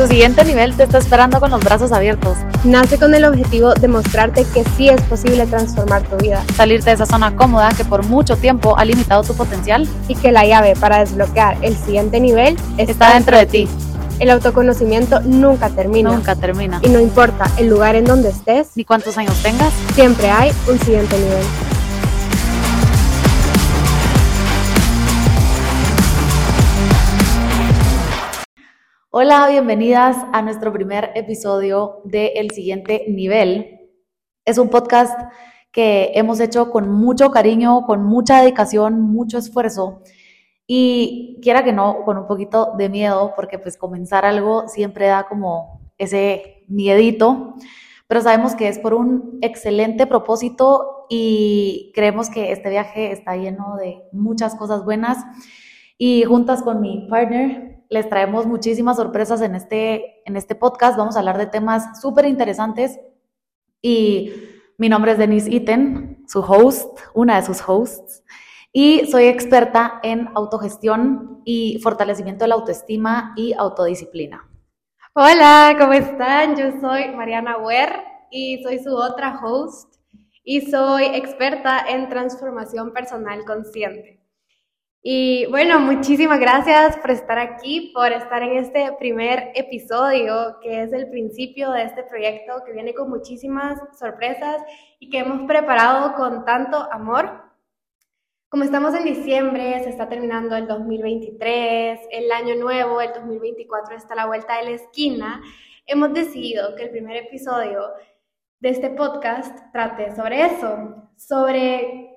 [0.00, 2.38] Tu siguiente nivel te está esperando con los brazos abiertos.
[2.64, 6.42] Nace con el objetivo de mostrarte que sí es posible transformar tu vida.
[6.56, 9.86] Salirte de esa zona cómoda que por mucho tiempo ha limitado tu potencial.
[10.08, 13.68] Y que la llave para desbloquear el siguiente nivel está, dentro de ti.
[14.20, 16.12] El autoconocimiento nunca termina.
[16.12, 16.80] Nunca termina.
[16.82, 20.78] Y no importa el lugar en donde estés, ni cuántos años tengas, siempre hay un
[20.78, 21.44] siguiente nivel.
[29.12, 33.90] Hola, bienvenidas a nuestro primer episodio de El siguiente nivel.
[34.44, 35.18] Es un podcast
[35.72, 40.02] que hemos hecho con mucho cariño, con mucha dedicación, mucho esfuerzo.
[40.64, 45.26] Y quiera que no, con un poquito de miedo, porque pues comenzar algo siempre da
[45.28, 47.54] como ese miedito,
[48.06, 53.74] pero sabemos que es por un excelente propósito y creemos que este viaje está lleno
[53.76, 55.18] de muchas cosas buenas.
[55.98, 60.96] Y juntas con mi partner les traemos muchísimas sorpresas en este, en este podcast.
[60.96, 63.00] Vamos a hablar de temas súper interesantes.
[63.82, 64.32] Y
[64.78, 68.22] mi nombre es Denise Iten, su host, una de sus hosts.
[68.72, 74.48] Y soy experta en autogestión y fortalecimiento de la autoestima y autodisciplina.
[75.12, 76.54] Hola, ¿cómo están?
[76.54, 79.96] Yo soy Mariana Wer y soy su otra host
[80.44, 84.19] y soy experta en transformación personal consciente.
[85.02, 90.92] Y bueno, muchísimas gracias por estar aquí, por estar en este primer episodio, que es
[90.92, 94.62] el principio de este proyecto que viene con muchísimas sorpresas
[94.98, 97.44] y que hemos preparado con tanto amor.
[98.50, 104.12] Como estamos en diciembre, se está terminando el 2023, el año nuevo, el 2024 está
[104.12, 105.40] a la vuelta de la esquina,
[105.86, 107.86] hemos decidido que el primer episodio
[108.58, 112.09] de este podcast trate sobre eso, sobre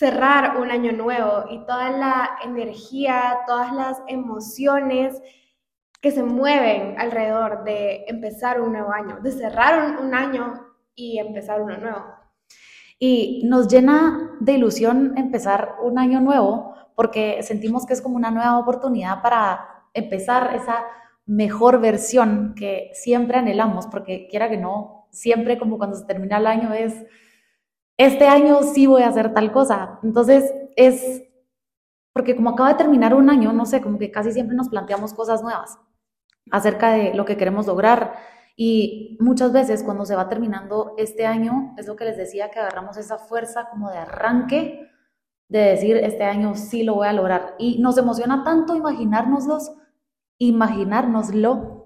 [0.00, 5.20] cerrar un año nuevo y toda la energía, todas las emociones
[6.00, 10.54] que se mueven alrededor de empezar un nuevo año, de cerrar un, año
[10.94, 12.02] y empezar uno nuevo.
[12.98, 18.30] Y nos llena de ilusión empezar un año nuevo porque sentimos que es como una
[18.30, 20.82] nueva oportunidad para empezar esa
[21.26, 26.46] mejor versión que siempre anhelamos, porque quiera que no, siempre como cuando se termina el
[26.46, 26.94] año es
[28.00, 29.98] este año sí voy a hacer tal cosa.
[30.02, 31.22] Entonces es,
[32.14, 35.12] porque como acaba de terminar un año, no sé, como que casi siempre nos planteamos
[35.12, 35.78] cosas nuevas
[36.50, 38.14] acerca de lo que queremos lograr.
[38.56, 42.58] Y muchas veces cuando se va terminando este año, es lo que les decía, que
[42.58, 44.88] agarramos esa fuerza como de arranque
[45.50, 47.54] de decir, este año sí lo voy a lograr.
[47.58, 49.72] Y nos emociona tanto imaginárnoslos,
[50.38, 51.79] imaginárnoslo,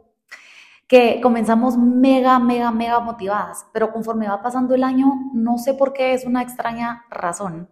[0.94, 5.92] que comenzamos mega, mega, mega motivadas, pero conforme va pasando el año, no sé por
[5.92, 7.68] qué es una extraña razón,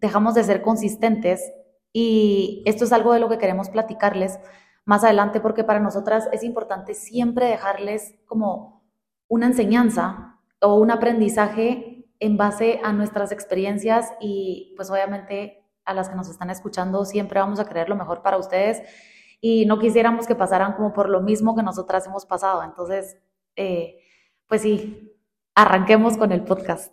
[0.00, 1.52] dejamos de ser consistentes
[1.92, 4.40] y esto es algo de lo que queremos platicarles
[4.86, 8.82] más adelante porque para nosotras es importante siempre dejarles como
[9.28, 16.08] una enseñanza o un aprendizaje en base a nuestras experiencias y pues obviamente a las
[16.08, 18.82] que nos están escuchando siempre vamos a querer lo mejor para ustedes
[19.46, 22.62] y no quisiéramos que pasaran como por lo mismo que nosotras hemos pasado.
[22.62, 23.18] Entonces,
[23.56, 23.98] eh,
[24.46, 25.12] pues sí,
[25.54, 26.90] arranquemos con el podcast.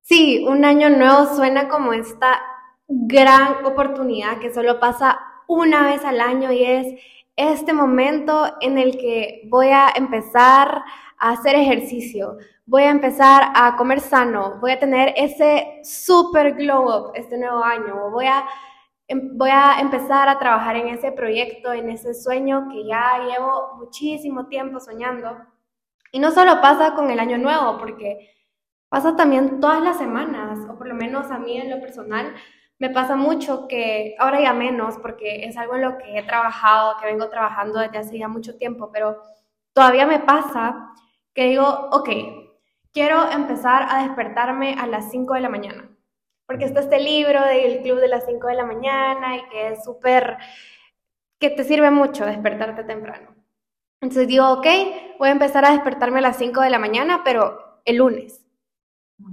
[0.00, 2.42] Sí, un año nuevo suena como esta
[2.88, 7.00] gran oportunidad que solo pasa una vez al año y es
[7.36, 10.82] este momento en el que voy a empezar
[11.16, 16.88] a hacer ejercicio, voy a empezar a comer sano, voy a tener ese super glow
[16.88, 18.46] up este nuevo año, voy a
[19.14, 24.46] voy a empezar a trabajar en ese proyecto, en ese sueño que ya llevo muchísimo
[24.46, 25.36] tiempo soñando.
[26.12, 28.30] Y no solo pasa con el año nuevo, porque
[28.88, 32.34] pasa también todas las semanas, o por lo menos a mí en lo personal,
[32.78, 36.96] me pasa mucho que ahora ya menos, porque es algo en lo que he trabajado,
[36.98, 39.18] que vengo trabajando desde hace ya mucho tiempo, pero
[39.72, 40.92] todavía me pasa
[41.34, 42.08] que digo, ok,
[42.92, 45.91] quiero empezar a despertarme a las 5 de la mañana
[46.52, 49.82] porque está este libro del club de las 5 de la mañana y que es
[49.82, 50.36] súper,
[51.40, 53.34] que te sirve mucho despertarte temprano.
[54.02, 54.66] Entonces digo, ok,
[55.18, 58.44] voy a empezar a despertarme a las 5 de la mañana, pero el lunes.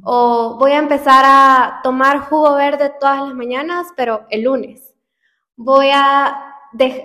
[0.03, 4.95] O voy a empezar a tomar jugo verde todas las mañanas, pero el lunes.
[5.57, 6.55] Voy a,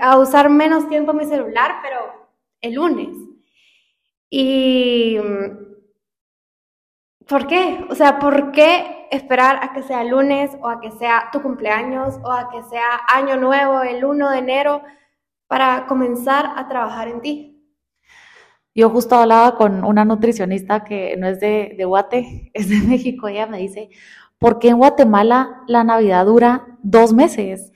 [0.00, 2.28] a usar menos tiempo mi celular, pero
[2.60, 3.16] el lunes.
[4.30, 5.18] Y
[7.28, 7.86] ¿Por qué?
[7.88, 12.18] O sea, ¿por qué esperar a que sea lunes o a que sea tu cumpleaños
[12.22, 14.82] o a que sea año nuevo, el 1 de enero,
[15.46, 17.50] para comenzar a trabajar en ti?
[18.74, 23.28] Yo justo hablaba con una nutricionista que no es de, de Guate, es de México.
[23.28, 23.88] Ella me dice,
[24.38, 27.72] ¿por qué en Guatemala la Navidad dura dos meses?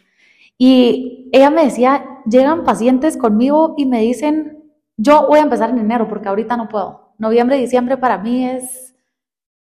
[0.58, 4.64] Y ella me decía, llegan pacientes conmigo y me dicen,
[4.96, 7.14] yo voy a empezar en enero porque ahorita no puedo.
[7.16, 8.87] Noviembre, diciembre para mí es,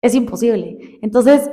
[0.02, 0.99] es imposible.
[1.02, 1.50] Entonces,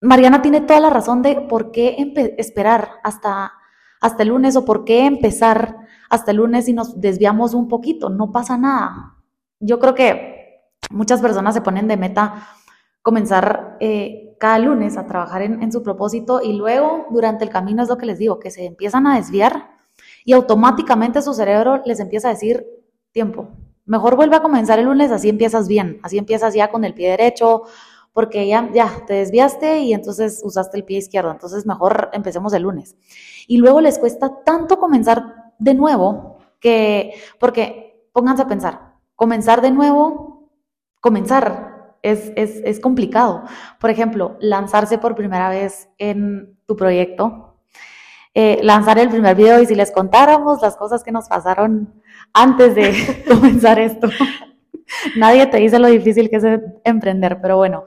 [0.00, 1.96] Mariana tiene toda la razón de por qué
[2.36, 3.52] esperar hasta,
[4.00, 5.76] hasta el lunes o por qué empezar
[6.10, 8.10] hasta el lunes y nos desviamos un poquito.
[8.10, 9.16] No pasa nada.
[9.60, 12.48] Yo creo que muchas personas se ponen de meta
[13.00, 17.82] comenzar eh, cada lunes a trabajar en, en, su propósito y luego durante el camino
[17.82, 19.70] es lo que les digo, que se empiezan a desviar
[20.24, 22.66] y automáticamente su cerebro les empieza a decir
[23.12, 23.48] tiempo.
[23.86, 27.10] Mejor vuelve a comenzar el lunes, así empiezas bien, así empiezas ya con el pie
[27.10, 27.64] derecho,
[28.14, 32.62] porque ya, ya te desviaste y entonces usaste el pie izquierdo, entonces mejor empecemos el
[32.62, 32.96] lunes.
[33.46, 39.72] Y luego les cuesta tanto comenzar de nuevo que, porque pónganse a pensar, comenzar de
[39.72, 40.48] nuevo,
[41.00, 43.42] comenzar es, es, es complicado.
[43.80, 47.53] Por ejemplo, lanzarse por primera vez en tu proyecto,
[48.36, 52.02] eh, lanzar el primer video y si les contáramos las cosas que nos pasaron
[52.32, 54.08] antes de comenzar esto.
[55.16, 56.44] Nadie te dice lo difícil que es
[56.82, 57.84] emprender, pero bueno,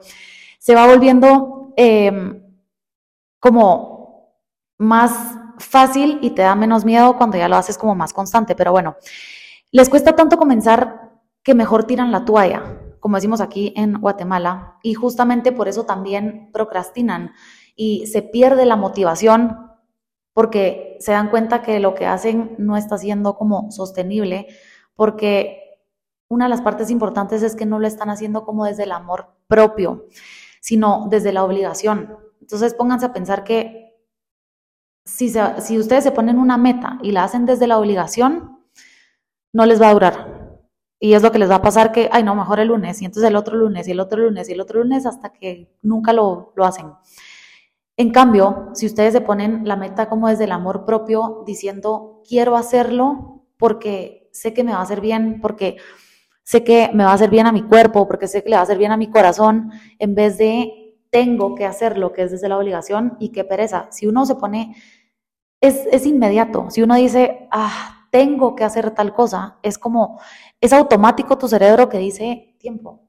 [0.58, 2.42] se va volviendo em,
[3.38, 4.32] como
[4.78, 8.54] más fácil y te da menos miedo cuando ya lo haces como más constante.
[8.54, 8.96] Pero bueno,
[9.70, 11.12] les cuesta tanto comenzar
[11.42, 12.62] que mejor tiran la toalla,
[13.00, 17.32] como decimos aquí en Guatemala, y justamente por eso también procrastinan
[17.76, 19.67] y se pierde la motivación
[20.38, 24.46] porque se dan cuenta que lo que hacen no está siendo como sostenible,
[24.94, 25.80] porque
[26.28, 29.34] una de las partes importantes es que no lo están haciendo como desde el amor
[29.48, 30.06] propio,
[30.60, 32.16] sino desde la obligación.
[32.40, 33.96] Entonces pónganse a pensar que
[35.04, 38.64] si, si ustedes se ponen una meta y la hacen desde la obligación,
[39.52, 40.60] no les va a durar.
[41.00, 43.06] Y es lo que les va a pasar que, ay, no, mejor el lunes, y
[43.06, 46.12] entonces el otro lunes, y el otro lunes, y el otro lunes, hasta que nunca
[46.12, 46.92] lo, lo hacen.
[47.98, 52.56] En cambio, si ustedes se ponen la meta como desde el amor propio, diciendo, quiero
[52.56, 55.78] hacerlo porque sé que me va a hacer bien, porque
[56.44, 58.60] sé que me va a hacer bien a mi cuerpo, porque sé que le va
[58.60, 62.30] a hacer bien a mi corazón, en vez de tengo que hacer lo que es
[62.30, 63.88] desde la obligación y qué pereza.
[63.90, 64.76] Si uno se pone,
[65.60, 66.70] es, es inmediato.
[66.70, 70.20] Si uno dice, ah, tengo que hacer tal cosa, es como,
[70.60, 73.08] es automático tu cerebro que dice, tiempo,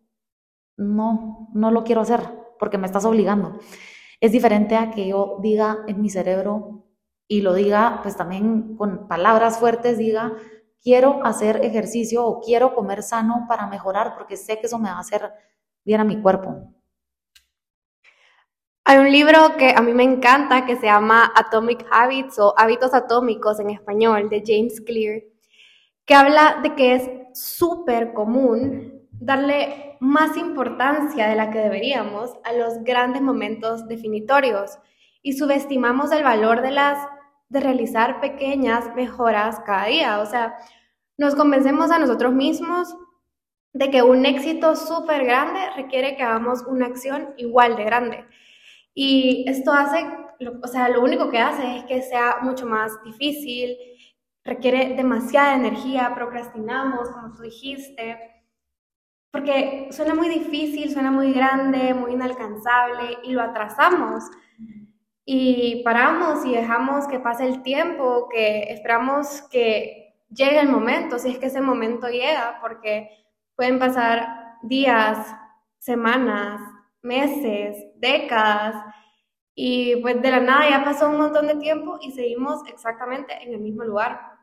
[0.78, 2.22] no, no lo quiero hacer
[2.58, 3.60] porque me estás obligando.
[4.20, 6.84] Es diferente a que yo diga en mi cerebro
[7.28, 10.34] y lo diga, pues también con palabras fuertes, diga,
[10.82, 14.98] quiero hacer ejercicio o quiero comer sano para mejorar porque sé que eso me va
[14.98, 15.32] a hacer
[15.86, 16.74] bien a mi cuerpo.
[18.84, 22.94] Hay un libro que a mí me encanta que se llama Atomic Habits o Hábitos
[22.94, 25.22] Atómicos en español de James Clear,
[26.06, 32.54] que habla de que es súper común darle más importancia de la que deberíamos a
[32.54, 34.80] los grandes momentos definitorios
[35.22, 37.06] y subestimamos el valor de las
[37.50, 40.20] de realizar pequeñas mejoras cada día.
[40.20, 40.56] O sea,
[41.18, 42.96] nos convencemos a nosotros mismos
[43.74, 48.26] de que un éxito súper grande requiere que hagamos una acción igual de grande.
[48.94, 50.06] Y esto hace,
[50.62, 53.78] o sea, lo único que hace es que sea mucho más difícil,
[54.44, 58.39] requiere demasiada energía, procrastinamos, como tú dijiste,
[59.32, 64.24] porque suena muy difícil, suena muy grande, muy inalcanzable y lo atrasamos
[65.32, 71.30] y paramos y dejamos que pase el tiempo, que esperamos que llegue el momento, si
[71.30, 73.12] es que ese momento llega, porque
[73.56, 75.36] pueden pasar días,
[75.78, 76.60] semanas,
[77.04, 78.84] meses, décadas,
[79.54, 83.54] y pues de la nada ya pasó un montón de tiempo y seguimos exactamente en
[83.54, 84.39] el mismo lugar.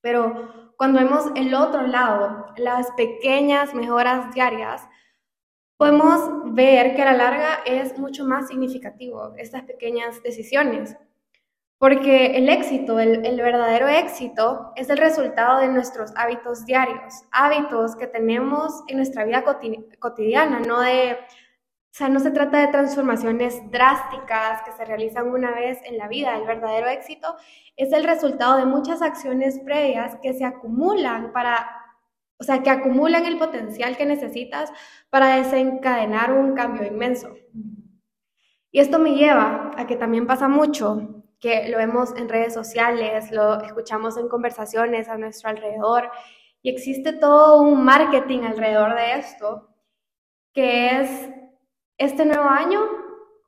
[0.00, 4.88] Pero cuando vemos el otro lado, las pequeñas mejoras diarias,
[5.76, 10.96] podemos ver que a la larga es mucho más significativo estas pequeñas decisiones,
[11.78, 18.08] porque el éxito, el, verdadero éxito, es el resultado de nuestros hábitos diarios, hábitos que
[18.08, 19.44] tenemos en nuestra vida
[19.98, 21.16] cotidiana, no de...
[21.98, 26.36] Sea, no se trata de transformaciones drásticas que se realizan una vez en la vida.
[26.36, 27.34] El verdadero éxito
[27.74, 31.68] es el resultado de muchas acciones previas que se acumulan para
[32.38, 34.72] o sea, que acumulan el potencial que necesitas
[35.10, 37.34] para desencadenar un cambio inmenso.
[38.70, 43.32] Y esto me lleva a que también pasa mucho, que lo vemos en redes sociales,
[43.32, 46.12] lo escuchamos en conversaciones a nuestro alrededor,
[46.62, 49.74] y existe todo un marketing alrededor de esto,
[50.52, 51.28] que es,
[51.98, 52.80] este nuevo año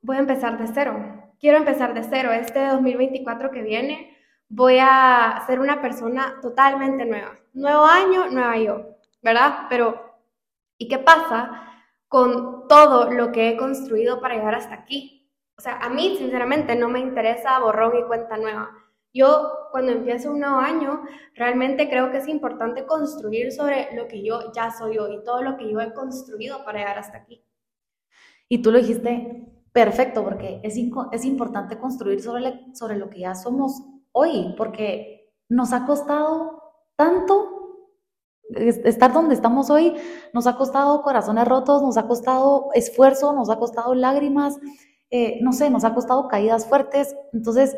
[0.03, 4.17] voy a empezar de cero, quiero empezar de cero, este 2024 que viene
[4.49, 7.39] voy a ser una persona totalmente nueva.
[7.53, 9.67] Nuevo año, nueva yo, ¿verdad?
[9.69, 10.19] Pero,
[10.77, 11.63] ¿y qué pasa
[12.09, 15.31] con todo lo que he construido para llegar hasta aquí?
[15.57, 18.71] O sea, a mí, sinceramente, no me interesa borrón y cuenta nueva.
[19.13, 21.03] Yo cuando empiezo un nuevo año,
[21.35, 25.43] realmente creo que es importante construir sobre lo que yo ya soy hoy y todo
[25.43, 27.45] lo que yo he construido para llegar hasta aquí.
[28.51, 30.77] Y tú lo dijiste perfecto, porque es,
[31.13, 33.81] es importante construir sobre, sobre lo que ya somos
[34.13, 36.61] hoy, porque nos ha costado
[36.97, 37.61] tanto
[38.51, 39.95] estar donde estamos hoy,
[40.33, 44.59] nos ha costado corazones rotos, nos ha costado esfuerzo, nos ha costado lágrimas,
[45.11, 47.15] eh, no sé, nos ha costado caídas fuertes.
[47.33, 47.77] Entonces,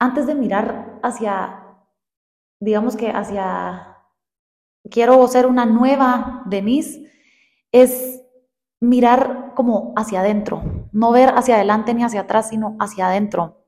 [0.00, 1.64] antes de mirar hacia,
[2.60, 3.98] digamos que hacia,
[4.90, 7.12] quiero ser una nueva Denise,
[7.70, 8.20] es
[8.80, 13.66] mirar como hacia adentro, no ver hacia adelante ni hacia atrás, sino hacia adentro.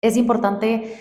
[0.00, 0.98] Es importante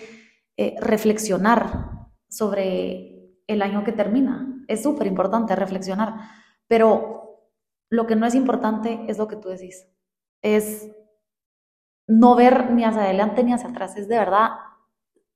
[0.57, 4.63] eh, reflexionar sobre el año que termina.
[4.67, 6.15] Es súper importante reflexionar,
[6.67, 7.49] pero
[7.89, 9.87] lo que no es importante es lo que tú decís.
[10.41, 10.89] Es
[12.07, 13.95] no ver ni hacia adelante ni hacia atrás.
[13.97, 14.49] Es de verdad,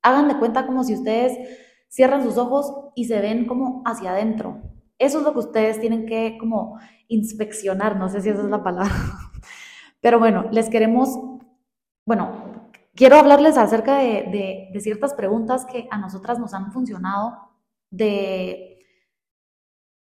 [0.01, 1.37] hagan de cuenta como si ustedes
[1.89, 4.61] cierran sus ojos y se ven como hacia adentro.
[4.99, 8.63] Eso es lo que ustedes tienen que como inspeccionar, no sé si esa es la
[8.63, 8.91] palabra.
[10.01, 11.19] Pero bueno, les queremos,
[12.05, 17.37] bueno, quiero hablarles acerca de, de ciertas preguntas que a nosotras nos han funcionado,
[17.89, 18.79] de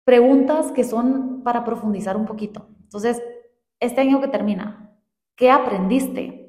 [0.04, 2.68] preguntas que son para profundizar un poquito.
[2.82, 3.22] Entonces,
[3.80, 4.96] este año que termina,
[5.37, 6.42] ¿qué aprendiste?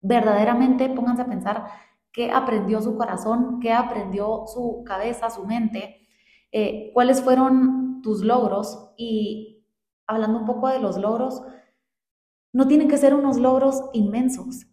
[0.00, 1.66] verdaderamente pónganse a pensar
[2.12, 6.07] qué aprendió su corazón, qué aprendió su cabeza, su mente,
[6.52, 9.64] eh, cuáles fueron tus logros y
[10.06, 11.42] hablando un poco de los logros,
[12.52, 14.66] no tienen que ser unos logros inmensos,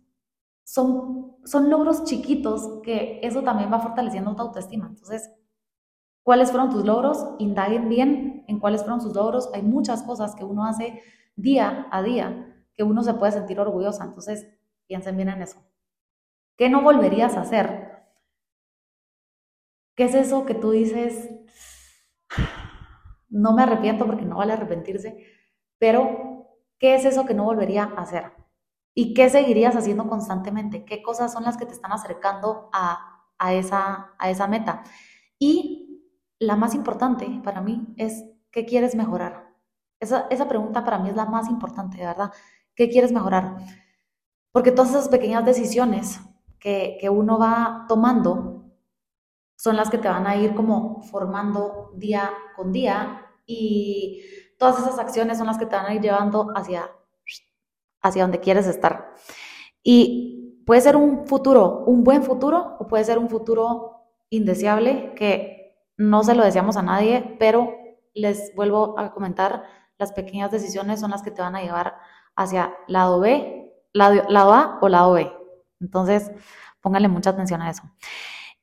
[0.63, 4.87] son, son logros chiquitos que eso también va fortaleciendo tu autoestima.
[4.87, 5.29] Entonces,
[6.23, 7.25] ¿cuáles fueron tus logros?
[7.39, 9.49] Indaguen bien en cuáles fueron sus logros.
[9.53, 11.01] Hay muchas cosas que uno hace
[11.35, 14.05] día a día que uno se puede sentir orgullosa.
[14.05, 14.47] Entonces,
[14.87, 15.63] Piensen bien en eso.
[16.57, 18.03] ¿Qué no volverías a hacer?
[19.95, 21.31] ¿Qué es eso que tú dices?
[23.35, 25.17] No me arrepiento porque no vale arrepentirse,
[25.77, 26.47] pero
[26.79, 28.31] ¿qué es eso que no volvería a hacer?
[28.93, 30.85] ¿Y qué seguirías haciendo constantemente?
[30.85, 34.83] ¿Qué cosas son las que te están acercando a, esa, a esa meta?
[35.37, 36.05] Y
[36.39, 39.53] la más importante para mí es, ¿qué quieres mejorar?
[39.99, 42.31] Esa, esa pregunta para mí es la más importante, de verdad.
[42.73, 43.57] ¿Qué quieres mejorar?
[44.53, 46.21] Porque todas esas pequeñas decisiones
[46.59, 48.71] que, uno va tomando
[49.55, 54.21] son las que te van a ir como formando día con día y
[54.57, 56.91] todas esas acciones son las que te van a ir llevando hacia,
[58.01, 59.13] hacia donde quieres estar.
[59.83, 63.91] Y puede ser un futuro, un buen futuro, o puede ser un futuro
[64.29, 67.75] indeseable que no se lo deseamos a nadie, pero
[68.13, 69.63] les vuelvo a comentar,
[69.97, 71.95] las pequeñas decisiones son las que te van a llevar
[72.35, 75.31] hacia lado B lado, A o lado B.
[75.79, 76.31] Entonces,
[76.81, 77.83] pónganle mucha atención a eso.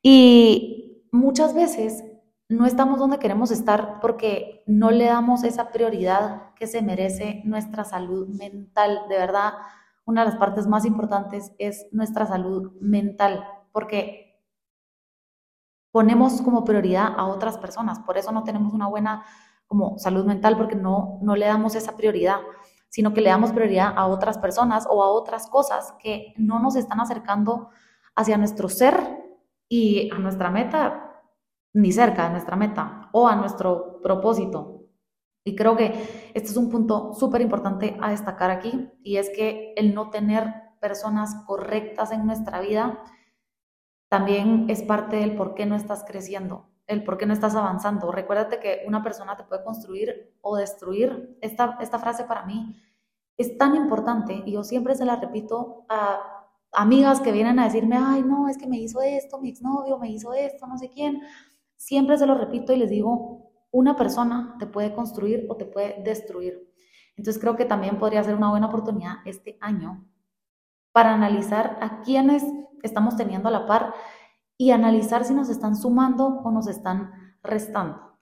[0.01, 2.03] Y muchas veces
[2.49, 7.83] no estamos donde queremos estar porque no le damos esa prioridad que se merece nuestra
[7.83, 9.01] salud mental.
[9.09, 9.53] De verdad,
[10.05, 14.41] una de las partes más importantes es nuestra salud mental, porque
[15.91, 17.99] ponemos como prioridad a otras personas.
[17.99, 19.23] Por eso no tenemos una buena
[19.67, 22.39] como salud mental porque no, no le damos esa prioridad
[22.93, 26.75] sino que le damos prioridad a otras personas o a otras cosas que no nos
[26.75, 27.71] están acercando
[28.15, 28.95] hacia nuestro ser
[29.67, 31.02] y a nuestra meta,
[31.73, 34.85] ni cerca de nuestra meta o a nuestro propósito.
[35.43, 39.73] Y creo que este es un punto súper importante a destacar aquí y es que
[39.75, 43.03] el no tener personas correctas en nuestra vida
[44.09, 48.11] también es parte del por qué no estás creciendo, el por qué no estás avanzando.
[48.11, 51.37] Recuérdate que una persona te puede construir o destruir.
[51.41, 52.79] Esta, esta frase para mí
[53.37, 57.97] es tan importante y yo siempre se la repito a amigas que vienen a decirme,
[57.99, 61.21] ay, no, es que me hizo esto, mi exnovio me hizo esto, no sé quién.
[61.83, 66.01] Siempre se lo repito y les digo, una persona te puede construir o te puede
[66.01, 66.71] destruir.
[67.17, 70.07] Entonces creo que también podría ser una buena oportunidad este año
[70.93, 72.45] para analizar a quiénes
[72.83, 73.93] estamos teniendo a la par
[74.57, 78.17] y analizar si nos están sumando o nos están restando.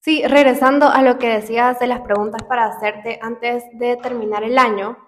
[0.00, 4.58] Sí, regresando a lo que decías de las preguntas para hacerte antes de terminar el
[4.58, 4.98] año,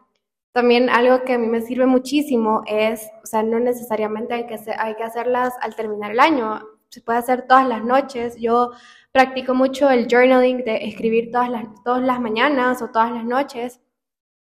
[0.52, 4.56] también algo que a mí me sirve muchísimo es, o sea, no necesariamente hay que,
[4.78, 8.36] hay que hacerlas al terminar el año, se puede hacer todas las noches.
[8.38, 8.72] Yo
[9.12, 13.80] practico mucho el journaling de escribir todas las, todas las mañanas o todas las noches.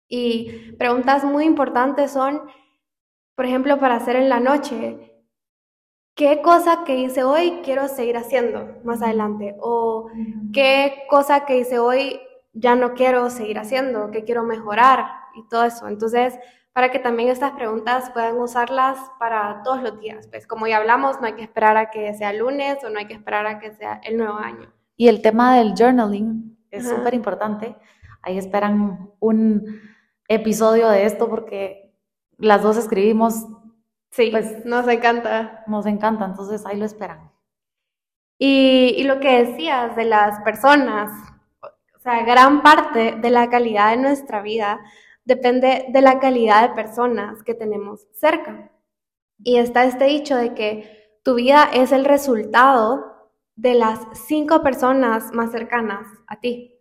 [0.09, 2.43] Y preguntas muy importantes son,
[3.35, 5.13] por ejemplo, para hacer en la noche,
[6.15, 10.11] qué cosa que hice hoy quiero seguir haciendo más adelante o
[10.53, 12.21] qué cosa que hice hoy
[12.53, 15.89] ya no quiero seguir haciendo, qué quiero mejorar y todo eso.
[15.89, 16.39] Entonces,
[16.73, 20.27] para que también estas preguntas puedan usarlas para todos los días.
[20.29, 23.07] Pues como ya hablamos, no hay que esperar a que sea lunes o no hay
[23.07, 24.73] que esperar a que sea el nuevo año.
[24.97, 27.77] Y el tema del journaling es súper importante.
[28.23, 29.81] Ahí esperan un
[30.29, 31.95] episodio de esto porque
[32.39, 33.47] las dos escribimos.
[34.11, 35.65] Sí, pues nos encanta.
[35.67, 37.31] Nos encanta, entonces ahí lo esperan.
[38.39, 41.11] Y, y lo que decías de las personas,
[41.63, 44.81] o sea, gran parte de la calidad de nuestra vida
[45.25, 48.71] depende de la calidad de personas que tenemos cerca.
[49.39, 55.33] Y está este dicho de que tu vida es el resultado de las cinco personas
[55.33, 56.79] más cercanas a ti.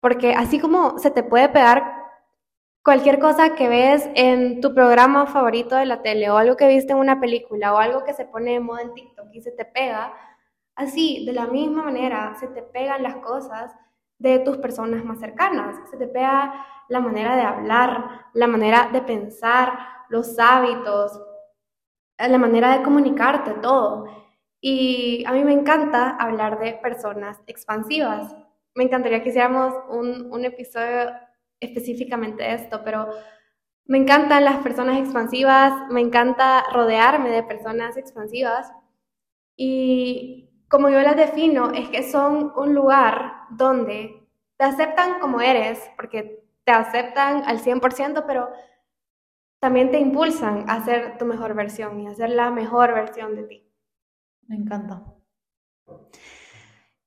[0.00, 2.02] Porque así como se te puede pegar
[2.82, 6.92] cualquier cosa que ves en tu programa favorito de la tele o algo que viste
[6.92, 9.64] en una película o algo que se pone de moda en TikTok y se te
[9.64, 10.12] pega,
[10.74, 13.72] así, de la misma manera, se te pegan las cosas
[14.22, 15.76] de tus personas más cercanas.
[15.90, 19.76] Se te pega la manera de hablar, la manera de pensar,
[20.08, 21.20] los hábitos,
[22.18, 24.06] la manera de comunicarte, todo.
[24.60, 28.34] Y a mí me encanta hablar de personas expansivas.
[28.74, 31.10] Me encantaría que hiciéramos un, un episodio
[31.58, 33.08] específicamente de esto, pero
[33.86, 38.70] me encantan las personas expansivas, me encanta rodearme de personas expansivas
[39.56, 44.26] y como yo las defino, es que son un lugar donde
[44.56, 48.48] te aceptan como eres, porque te aceptan al 100%, pero
[49.60, 53.42] también te impulsan a ser tu mejor versión y a ser la mejor versión de
[53.42, 53.70] ti.
[54.48, 55.02] Me encanta.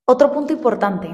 [0.05, 1.09] Otro punto importante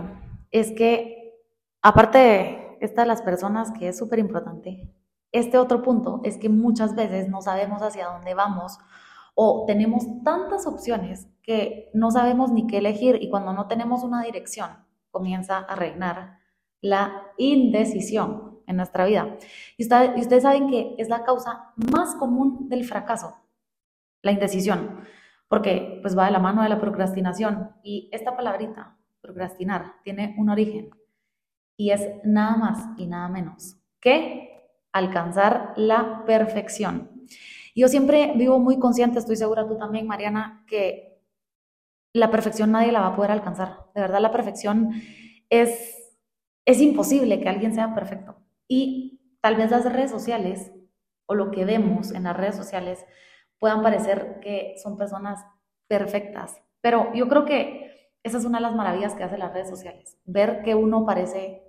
[0.51, 1.39] es que,
[1.81, 4.93] aparte de esta de las personas, que es súper importante,
[5.31, 8.77] este otro punto es que muchas veces no sabemos hacia dónde vamos
[9.35, 14.23] o tenemos tantas opciones que no sabemos ni qué elegir y cuando no tenemos una
[14.23, 14.69] dirección
[15.09, 16.39] comienza a reinar
[16.81, 19.37] la indecisión en nuestra vida.
[19.77, 23.37] Y, ustedes saben que es la causa más común del fracaso,
[24.21, 25.01] la indecisión,
[25.47, 30.49] porque pues va de la mano de la procrastinación y esta palabrita, procrastinar, tiene un
[30.49, 30.89] origen
[31.77, 34.51] y es nada más y nada menos que
[34.91, 37.09] alcanzar la perfección.
[37.75, 41.10] Yo siempre vivo muy consciente, estoy segura tú también, Mariana, que
[42.13, 43.87] la perfección nadie la va a poder alcanzar.
[43.95, 44.91] De verdad, la perfección
[45.49, 46.17] es,
[46.65, 48.37] es imposible que alguien sea perfecto.
[48.67, 50.71] Y tal vez las redes sociales
[51.25, 53.05] o lo que vemos en las redes sociales
[53.59, 55.45] puedan parecer que son personas
[55.87, 56.61] perfectas.
[56.81, 57.91] Pero yo creo que
[58.23, 61.63] esa es una de las maravillas que hacen las redes sociales, ver que uno parece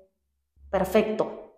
[0.70, 1.57] perfecto.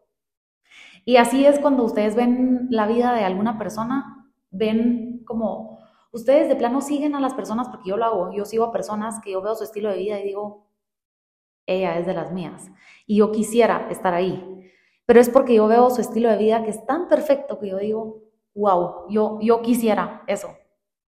[1.05, 5.74] Y así es cuando ustedes ven la vida de alguna persona, ven como,
[6.15, 9.21] ustedes de plano siguen a las personas, porque yo lo hago, yo sigo a personas
[9.21, 10.67] que yo veo su estilo de vida y digo,
[11.67, 12.71] ella es de las mías.
[13.07, 14.43] Y yo quisiera estar ahí.
[15.07, 17.79] Pero es porque yo veo su estilo de vida que es tan perfecto que yo
[17.79, 18.23] digo,
[18.55, 20.49] wow, yo, yo quisiera eso.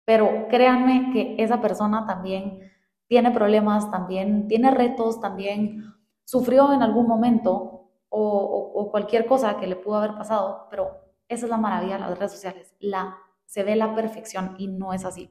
[0.05, 2.71] Pero créanme que esa persona también
[3.07, 9.75] tiene problemas, también tiene retos, también sufrió en algún momento o, cualquier cosa que le
[9.77, 10.91] pudo haber pasado, pero
[11.27, 13.17] esa es la maravilla de las redes sociales, la
[13.51, 15.29] se ve la perfección y no es así.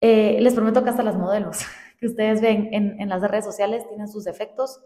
[0.00, 1.58] Eh, les prometo que hasta las modelos
[1.98, 4.84] que ustedes ven en, las redes sociales tienen sus defectos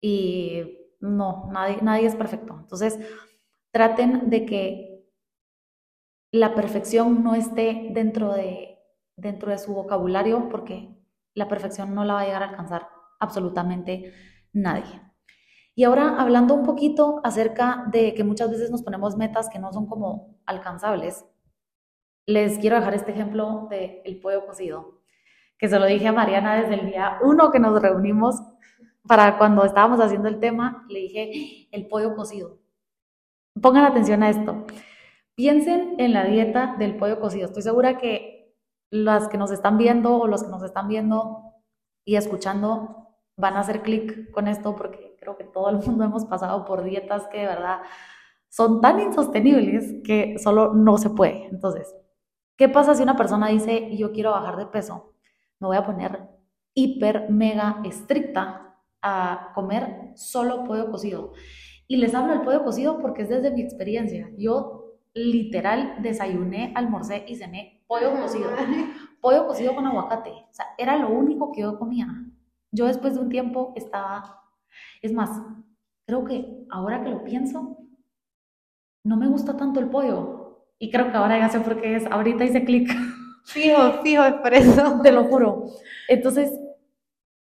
[0.00, 2.56] y no, nadie, nadie es perfecto.
[2.58, 2.98] Entonces,
[3.72, 5.04] traten de que
[6.32, 8.78] la perfección no esté dentro de,
[9.14, 10.96] dentro de su vocabulario porque
[11.34, 12.88] la perfección no la va a llegar a alcanzar
[13.20, 14.14] absolutamente
[14.54, 15.11] nadie.
[15.74, 19.72] Y ahora hablando un poquito acerca de que muchas veces nos ponemos metas que no
[19.72, 21.24] son como alcanzables,
[22.26, 25.00] les quiero dejar este ejemplo del el pollo cocido,
[25.58, 28.42] que se lo dije a Mariana desde el día uno que nos reunimos
[29.06, 32.58] para cuando estábamos haciendo el tema, le dije el pollo cocido.
[33.60, 34.66] Pongan atención a esto.
[35.34, 37.46] Piensen en la dieta del pollo cocido.
[37.46, 38.54] Estoy segura que
[38.90, 41.54] las que nos están viendo o los que nos están viendo
[42.04, 46.24] y escuchando van a hacer clic con esto porque creo que todo el mundo hemos
[46.24, 47.78] pasado por dietas que de verdad
[48.48, 51.46] son tan insostenibles que solo no se puede.
[51.46, 51.94] Entonces,
[52.56, 55.14] ¿qué pasa si una persona dice, yo quiero bajar de peso?
[55.60, 56.28] Me voy a poner
[56.74, 61.32] hiper, mega estricta a comer solo pollo cocido.
[61.86, 64.30] Y les hablo del pollo cocido porque es desde mi experiencia.
[64.36, 68.50] Yo literal desayuné, almorcé y cené pollo cocido.
[69.20, 70.30] Pollo cocido con aguacate.
[70.30, 72.08] O sea, era lo único que yo comía.
[72.70, 74.41] Yo después de un tiempo estaba,
[75.00, 75.30] es más,
[76.06, 77.78] creo que ahora que lo pienso,
[79.04, 80.66] no me gusta tanto el pollo.
[80.78, 82.90] Y creo que ahora ya sé por qué es, ahorita hice clic.
[83.44, 85.00] Fijo, fijo, es por eso.
[85.02, 85.66] Te lo juro.
[86.08, 86.52] Entonces,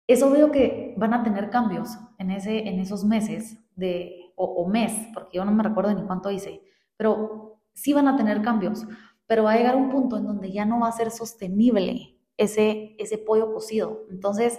[0.06, 4.92] es obvio que van a tener cambios en, ese, en esos meses de, o, mes,
[5.14, 6.62] porque yo no me recuerdo ni cuánto hice,
[6.96, 8.84] pero sí van a tener cambios,
[9.26, 12.96] pero va a llegar un punto en donde ya no va a ser sostenible ese,
[12.98, 14.06] ese pollo cocido.
[14.10, 14.58] Entonces,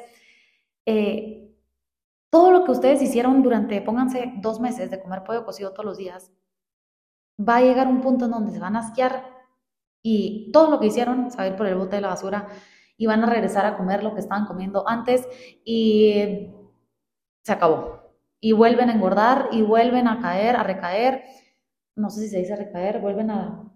[0.85, 1.52] eh,
[2.33, 5.99] todo lo que ustedes hicieron durante, pónganse dos meses de comer pollo cocido todos los
[5.99, 6.31] días,
[7.39, 9.23] va a llegar un punto en donde se van a asquear
[10.01, 12.47] y todo lo que hicieron se va a ir por el bote de la basura
[12.97, 15.27] y van a regresar a comer lo que estaban comiendo antes
[15.63, 16.49] y
[17.43, 18.01] se acabó.
[18.39, 21.25] Y vuelven a engordar y vuelven a caer, a recaer.
[21.95, 23.71] No sé si se dice recaer, vuelven a...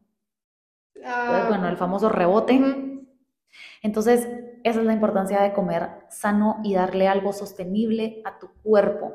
[1.06, 1.46] Ah.
[1.48, 2.60] bueno, el famoso rebote.
[3.84, 4.28] Entonces,
[4.68, 9.14] esa es la importancia de comer sano y darle algo sostenible a tu cuerpo.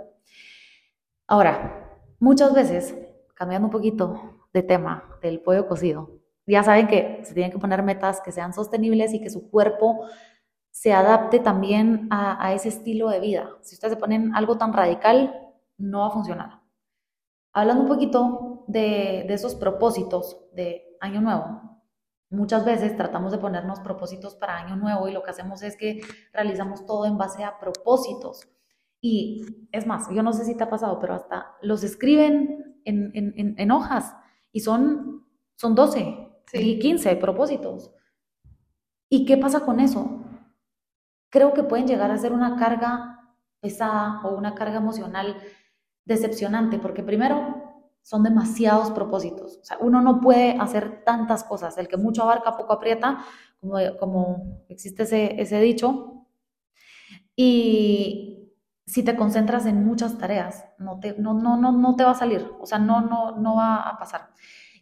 [1.26, 2.96] Ahora, muchas veces,
[3.34, 7.82] cambiando un poquito de tema del pollo cocido, ya saben que se tienen que poner
[7.82, 10.06] metas que sean sostenibles y que su cuerpo
[10.70, 13.50] se adapte también a, ese estilo de vida.
[13.60, 16.60] Si ustedes se ponen algo tan radical, no va a funcionar.
[17.52, 21.71] Hablando un poquito de, de esos propósitos de año nuevo,
[22.32, 26.00] muchas veces tratamos de ponernos propósitos para año nuevo y lo que hacemos es que
[26.32, 28.48] realizamos todo en base a propósitos.
[29.00, 33.10] Y es más, yo no sé si te ha pasado, pero hasta los escriben en,
[33.14, 34.14] en, en hojas
[34.52, 37.92] y son, son 12, y 15 propósitos.
[39.08, 40.24] ¿Y qué pasa con eso?
[41.30, 45.36] Creo que pueden llegar a ser una carga pesada o una carga emocional
[46.04, 47.61] decepcionante, porque primero
[48.02, 49.58] son demasiados propósitos.
[49.58, 51.78] O sea, uno no puede hacer tantas cosas.
[51.78, 53.24] El que mucho abarca, poco aprieta,
[53.60, 56.26] como, como existe ese, ese dicho.
[57.36, 58.52] Y
[58.86, 62.14] si te concentras en muchas tareas, no te, no, no, no, no te va a
[62.14, 62.50] salir.
[62.60, 64.30] O sea, no, no, no va a pasar.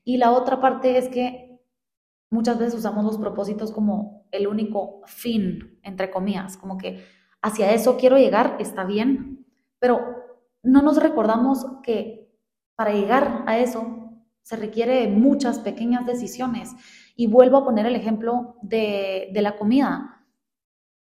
[0.05, 1.61] Y la otra parte es que
[2.31, 7.05] muchas veces usamos los propósitos como el único fin, entre comillas, como que
[7.43, 9.47] hacia eso quiero llegar, está bien,
[9.79, 10.01] pero
[10.63, 12.20] no nos recordamos que
[12.81, 16.75] para llegar a eso se requiere muchas pequeñas decisiones.
[17.15, 20.25] Y vuelvo a poner el ejemplo de, la comida.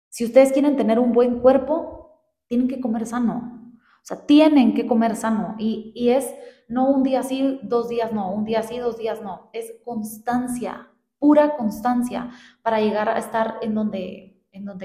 [0.09, 3.71] Si ustedes quieren tener un buen cuerpo, tienen que comer sano.
[3.79, 5.55] O sea, tienen que comer sano.
[5.57, 6.35] Y, es
[6.67, 9.49] no un día sí, dos días no, un día sí, dos días no.
[9.53, 12.29] Es constancia pura constancia
[12.61, 14.43] para llegar a estar en donde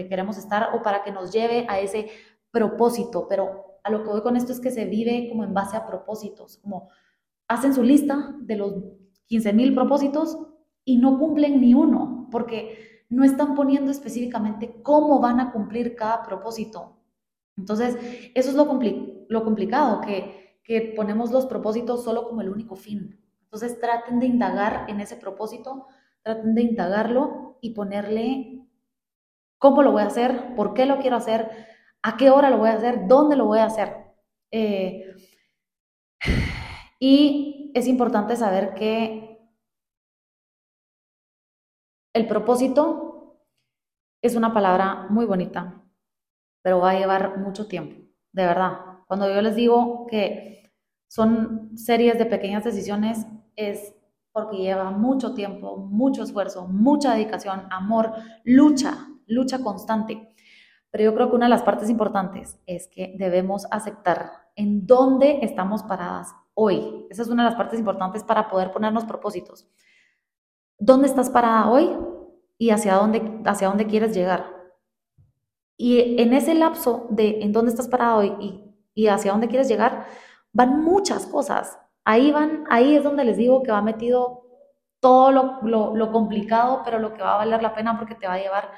[0.09, 2.09] queremos estar o para que nos lleve a ese
[2.53, 3.27] propósito.
[3.29, 5.87] Pero a lo que voy con esto es que se vive como en base a
[5.87, 6.89] propósitos, como
[7.49, 8.75] hacen su lista de los
[9.27, 10.39] 15 mil propósitos
[10.85, 16.23] y no cumplen ni uno, porque no están poniendo específicamente cómo van a cumplir cada
[16.23, 17.01] propósito.
[17.57, 17.97] Entonces,
[18.35, 18.65] eso es lo,
[19.29, 23.21] lo complicado, que, que ponemos los propósitos solo como el único fin.
[23.43, 25.87] Entonces, traten de indagar en ese propósito
[26.23, 28.67] traten de indagarlo y ponerle
[29.59, 31.51] cómo lo voy a hacer, por qué lo quiero hacer,
[32.03, 33.95] a qué hora lo voy a hacer, dónde lo voy a hacer.
[34.51, 35.05] Eh,
[37.01, 39.39] y es importante saber que
[42.15, 43.39] el propósito
[44.23, 45.83] es una palabra muy bonita,
[46.63, 47.97] pero va a llevar mucho tiempo,
[48.33, 48.79] de verdad.
[49.07, 50.73] Cuando yo les digo que
[51.09, 53.95] son series de pequeñas decisiones, es
[54.33, 58.13] porque lleva mucho tiempo, mucho esfuerzo, mucha dedicación, amor,
[58.45, 60.28] lucha, lucha constante.
[60.91, 65.41] Pero yo creo que una de las partes importantes es que debemos aceptar en dónde
[65.43, 67.07] estamos paradas hoy.
[67.11, 69.69] Esa es una de las partes importantes para poder ponernos propósitos.
[70.79, 71.97] ¿Dónde estás parada hoy
[72.57, 74.47] y hacia dónde, hacia dónde quieres llegar?
[75.77, 79.69] Y en ese lapso de en dónde estás parada hoy y, y hacia dónde quieres
[79.69, 80.07] llegar,
[80.53, 81.79] van muchas cosas.
[82.05, 84.49] Ahí van, ahí es donde les digo que va metido
[85.01, 88.39] todo lo, complicado, pero lo que va a valer la pena porque te va a
[88.39, 88.73] llevar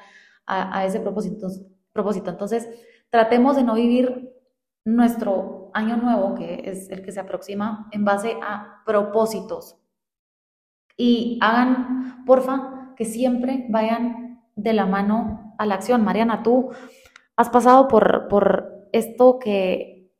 [0.45, 1.47] a, ese propósito.
[1.93, 2.29] Propósito.
[2.29, 2.69] Entonces,
[3.09, 4.33] tratemos de no vivir
[4.85, 9.77] nuestro año nuevo, que es el que se aproxima, en base a propósitos.
[10.97, 16.03] Y hagan, porfa, que siempre vayan de la mano a la acción.
[16.03, 16.71] Mariana, tú
[17.35, 20.11] has pasado por, por esto que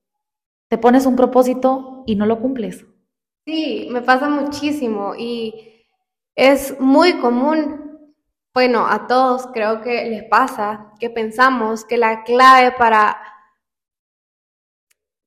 [0.68, 2.86] te pones un propósito y no lo cumples.
[3.46, 5.54] Sí, me pasa muchísimo y
[6.36, 7.81] es muy común,
[8.54, 13.18] bueno, a todos creo que les pasa que pensamos que la clave para,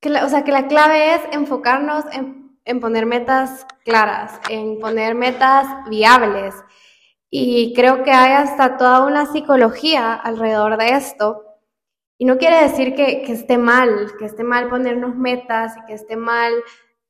[0.01, 5.67] que o sea, que la clave es enfocarnos en, poner metas claras, en poner metas
[5.89, 6.55] viables.
[7.31, 11.45] Y creo que hay hasta toda una psicología alrededor de esto.
[12.19, 15.95] Y no quiere decir que, que esté mal, que esté mal ponernos metas y que
[15.95, 16.53] esté mal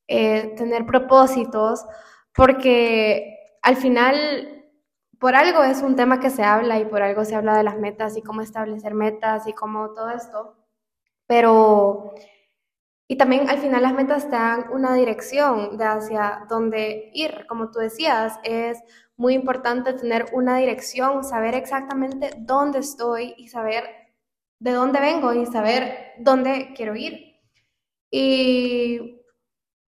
[0.06, 1.84] eh, tener propósitos,
[2.34, 4.63] porque al final,
[5.20, 7.78] por algo es un tema que se habla y por algo se habla de las
[7.78, 10.56] metas y cómo establecer metas y cómo todo esto,
[11.26, 12.14] pero
[13.08, 17.46] Y también al final las metas te dan una dirección de hacia dónde ir.
[17.48, 18.78] Como tú decías, es
[19.16, 23.84] muy importante tener una dirección, saber exactamente dónde estoy y saber
[24.60, 27.36] de dónde vengo y saber dónde quiero ir.
[28.10, 29.20] Y,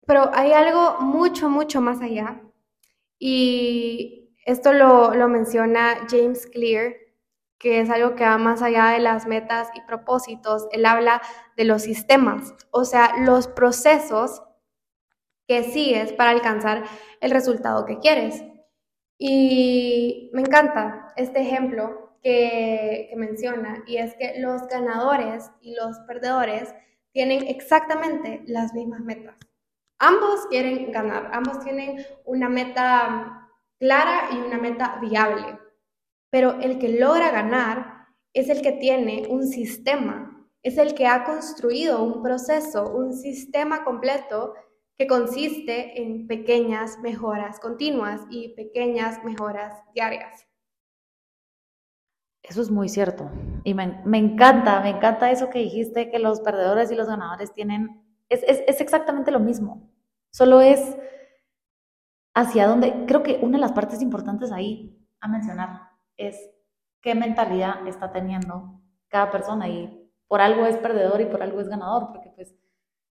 [0.07, 2.43] pero hay algo mucho, mucho más allá.
[3.19, 6.95] Y esto lo, lo menciona James Clear,
[7.59, 10.69] que es algo que va más allá de las metas y propósitos.
[10.71, 11.21] Él habla
[11.57, 14.43] de los sistemas, o sea, los procesos
[15.49, 16.85] que sigues para alcanzar
[17.21, 18.45] el resultado que quieres.
[19.19, 25.99] Y me encanta este ejemplo que, que menciona, y es que los ganadores y los
[26.07, 26.73] perdedores
[27.13, 29.35] tienen exactamente las mismas metas.
[29.99, 33.46] Ambos quieren ganar, ambos tienen una meta
[33.79, 35.59] clara y una meta viable.
[36.31, 41.25] Pero el que logra ganar es el que tiene un sistema, es el que ha
[41.25, 44.55] construido un proceso, un sistema completo
[44.99, 50.47] que consiste en pequeñas mejoras continuas y pequeñas mejoras diarias.
[52.43, 53.31] Eso es muy cierto.
[53.65, 58.03] Y me, encanta, me encanta eso que dijiste, que los perdedores y los ganadores tienen,
[58.29, 59.91] es, es exactamente lo mismo.
[60.31, 60.97] Solo es
[62.37, 66.39] hacia dónde, creo que una de las partes importantes ahí a mencionar es
[67.01, 71.69] qué mentalidad está teniendo cada persona y por algo es perdedor y por algo es
[71.69, 72.55] ganador, porque pues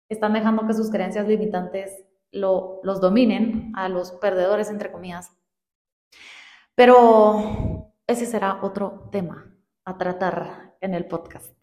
[0.08, 2.02] están dejando que sus creencias limitantes
[2.32, 5.30] lo, los dominen a los perdedores, entre comillas.
[6.74, 9.54] Pero ese será otro tema
[9.84, 11.54] a tratar en el podcast.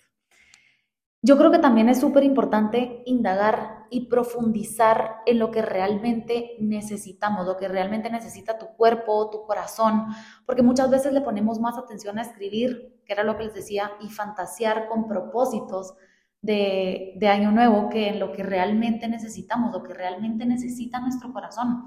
[1.23, 7.45] Yo creo que también es súper importante indagar y profundizar en lo que realmente necesitamos,
[7.45, 10.07] lo que realmente necesita tu cuerpo, tu corazón,
[10.45, 13.91] porque muchas veces le ponemos más atención a escribir, que era lo que les decía,
[14.01, 15.95] y fantasear con propósitos
[16.41, 21.83] de, año nuevo que en lo que realmente necesitamos, lo que realmente necesita nuestro corazón.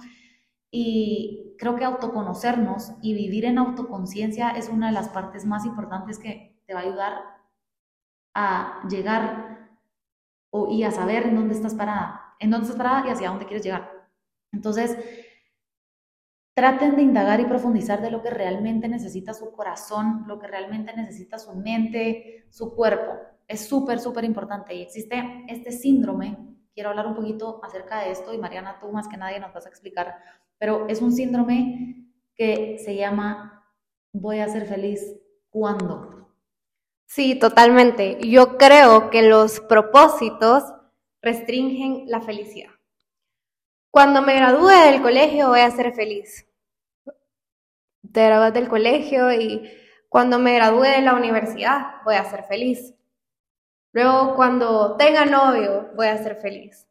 [0.71, 6.19] Y creo que autoconocernos y vivir en autoconciencia es una de las partes más importantes
[6.19, 7.13] que te va a ayudar
[8.35, 9.60] a llegar
[10.51, 13.47] o, y a saber en dónde estás parada, en dónde estás parada y hacia dónde
[13.47, 13.91] quieres llegar.
[14.53, 14.97] Entonces,
[16.55, 20.95] traten de indagar y profundizar de lo que realmente necesita su corazón, lo que realmente
[20.95, 23.15] necesita su mente, su cuerpo.
[23.49, 26.37] Es súper, súper importante y existe este síndrome.
[26.75, 29.67] Quiero hablar un poquito acerca de esto y Mariana, tú más que nadie nos vas
[29.67, 30.17] a explicar,
[30.59, 33.65] pero es un síndrome que se llama
[34.13, 35.17] voy a ser feliz
[35.51, 36.20] cuando.
[37.11, 38.18] Sí, totalmente.
[38.20, 40.62] Yo creo que los propósitos
[41.20, 42.70] restringen la felicidad.
[43.90, 46.46] Cuando me gradúe del colegio voy a ser feliz.
[48.12, 49.68] Te gradúas del colegio y
[50.09, 52.94] cuando me gradúe de la universidad voy a ser feliz.
[53.90, 56.87] Luego cuando tenga novio voy a ser feliz.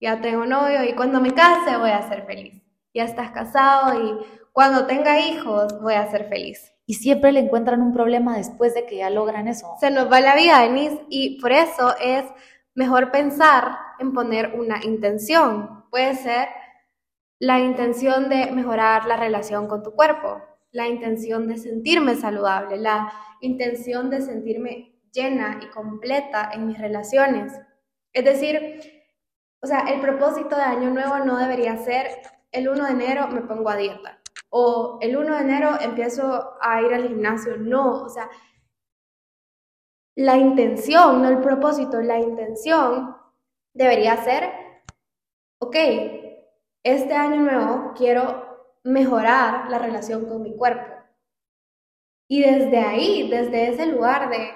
[0.00, 2.60] Ya tengo novio y cuando me case voy a ser feliz.
[2.92, 7.80] Ya estás casado y cuando tenga hijos voy a ser feliz y siempre le encuentran
[7.80, 9.76] un problema después de que ya logran eso.
[9.80, 12.22] Se nos va la vida, Denise, y por eso es
[12.74, 15.86] mejor pensar en poner una intención.
[15.90, 16.48] Puede ser
[17.38, 23.10] la intención de mejorar la relación con tu cuerpo, la intención de sentirme saludable, la
[23.40, 27.54] intención de sentirme llena y completa en mis relaciones.
[28.12, 28.82] Es decir,
[29.62, 32.08] o sea, el propósito de Año Nuevo no debería ser
[32.50, 34.21] el 1 de enero me pongo a dieta
[34.54, 37.56] o el 1 de enero empiezo a ir al gimnasio.
[37.56, 38.28] No, o sea,
[40.14, 43.16] la intención, no el propósito, la intención
[43.72, 44.52] debería ser,
[45.58, 45.76] ok,
[46.84, 50.92] este año nuevo quiero mejorar la relación con mi cuerpo.
[52.28, 54.50] Y desde ahí, desde ese lugar de,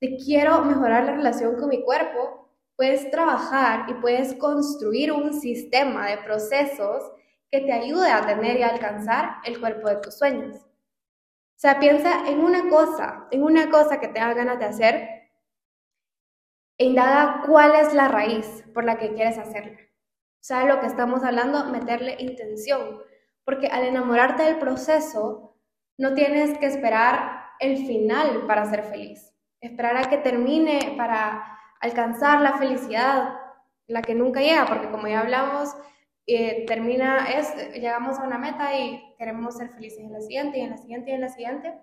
[0.00, 6.08] de quiero mejorar la relación con mi cuerpo, puedes trabajar y puedes construir un sistema
[6.08, 7.12] de procesos
[7.50, 10.56] que te ayude a tener y alcanzar el cuerpo de tus sueños.
[10.56, 15.08] O sea, piensa en una cosa, en una cosa que te haga ganas de hacer
[16.78, 19.78] e indaga cuál es la raíz por la que quieres hacerla.
[19.80, 23.00] O sea, lo que estamos hablando, meterle intención.
[23.44, 25.56] Porque al enamorarte del proceso,
[25.96, 29.32] no tienes que esperar el final para ser feliz.
[29.60, 33.40] Esperar a que termine para alcanzar la felicidad,
[33.86, 35.74] la que nunca llega, porque como ya hablamos,
[36.26, 40.62] eh, termina, es, llegamos a una meta y queremos ser felices en la siguiente y
[40.62, 41.78] en la siguiente y en la siguiente.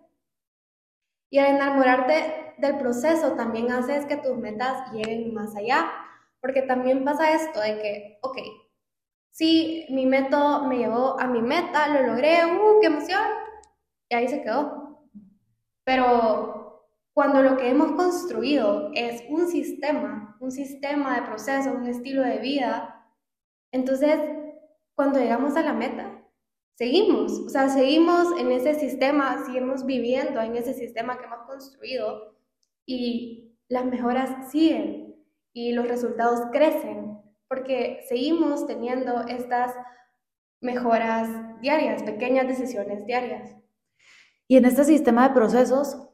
[1.29, 5.89] Y al enamorarte del proceso también haces que tus metas lleguen más allá,
[6.41, 8.37] porque también pasa esto de que, ok,
[9.31, 13.23] si mi método me llevó a mi meta, lo logré, ¡uh, qué emoción!
[14.09, 15.09] Y ahí se quedó.
[15.83, 22.21] Pero cuando lo que hemos construido es un sistema, un sistema de proceso, un estilo
[22.21, 22.92] de vida,
[23.73, 24.17] entonces
[24.95, 26.23] cuando llegamos a la meta,
[26.75, 32.37] seguimos, o sea, seguimos en ese sistema, seguimos viviendo en ese sistema que hemos construido
[32.85, 35.15] y las mejoras siguen
[35.51, 39.75] y los resultados crecen porque seguimos teniendo estas
[40.61, 41.29] mejoras
[41.61, 43.55] diarias, pequeñas decisiones diarias.
[44.47, 46.09] Y en este sistema de procesos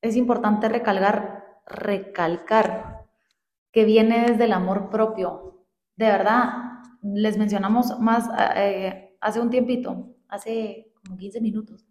[0.00, 3.06] es importante recalcar, recalcar
[3.70, 5.61] que viene desde el amor propio.
[5.96, 6.48] De verdad,
[7.02, 11.86] les mencionamos más eh, hace un tiempito, hace como 15 minutos,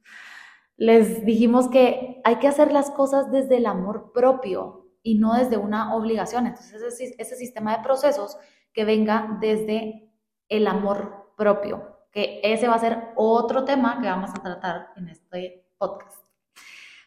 [0.78, 5.58] les dijimos que hay que hacer las cosas desde el amor propio y no desde
[5.58, 6.48] una obligación.
[6.48, 8.38] Entonces, ese, ese sistema de procesos
[8.74, 10.10] que venga desde
[10.50, 15.10] el amor propio, que ese va a ser otro tema que vamos a tratar en
[15.10, 16.21] este podcast.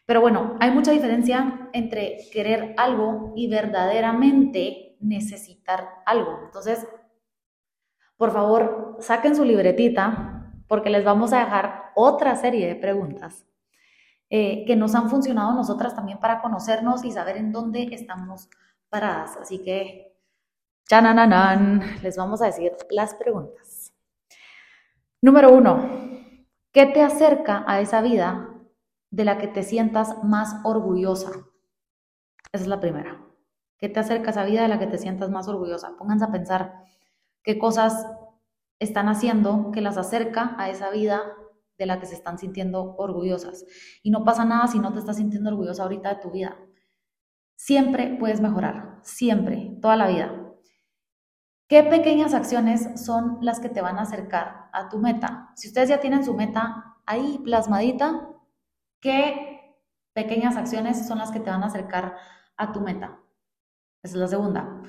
[0.05, 6.41] Pero bueno, hay mucha diferencia entre querer algo y verdaderamente necesitar algo.
[6.45, 6.87] Entonces,
[8.17, 13.45] por favor, saquen su libretita porque les vamos a dejar otra serie de preguntas
[14.29, 18.49] eh, que nos han funcionado nosotras también para conocernos y saber en dónde estamos
[18.89, 19.37] paradas.
[19.37, 20.15] Así que,
[20.87, 23.93] chanananan, les vamos a decir las preguntas.
[25.21, 25.89] Número uno,
[26.71, 28.54] ¿qué te acerca a esa vida
[29.15, 31.31] de la que te sientas más orgullosa?
[32.51, 33.25] Esa es la primera.
[33.77, 35.95] ¿Qué te acerca a esa vida de la que te sientas más orgullosa?
[35.97, 36.83] Pónganse a pensar
[37.41, 38.05] qué cosas
[38.77, 41.21] están haciendo que las acerca a esa vida
[41.77, 43.65] de la que se están sintiendo orgullosas.
[44.03, 46.57] Y no pasa nada si no te estás sintiendo orgullosa ahorita de tu vida.
[47.55, 50.41] Siempre puedes mejorar, siempre, toda la vida.
[51.69, 55.51] ¿Qué pequeñas acciones son las que te van a acercar a tu meta?
[55.55, 58.34] Si ustedes ya tienen su meta ahí plasmadita,
[59.05, 59.77] ¿qué
[60.13, 62.15] pequeñas acciones son las que te van a acercar
[62.57, 63.19] a tu meta?
[64.01, 64.81] Esa es la segunda.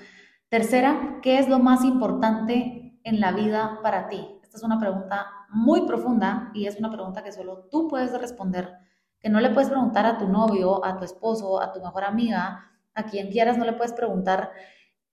[0.48, 4.26] Tercera, ¿qué es lo más importante en la vida para ti?
[4.42, 8.72] Esta es una pregunta muy profunda y es una pregunta que solo tú puedes responder,
[9.20, 12.70] que no le puedes preguntar a tu novio, a tu esposo, a tu mejor amiga,
[12.94, 14.50] a quien quieras, no le puedes preguntar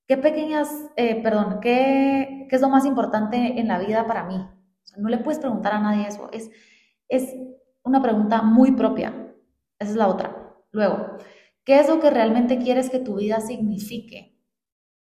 [0.08, 4.48] qué pequeñas, eh, perdón, qué, qué, es lo más importante en la vida para mí.
[4.96, 6.52] no le puedes preguntar a nadie eso, es,
[7.10, 7.36] es
[7.84, 9.34] una pregunta muy propia.
[9.80, 10.56] Esa es la otra.
[10.72, 11.17] Luego,
[11.63, 14.39] ¿qué es lo que realmente quieres que tu vida signifique?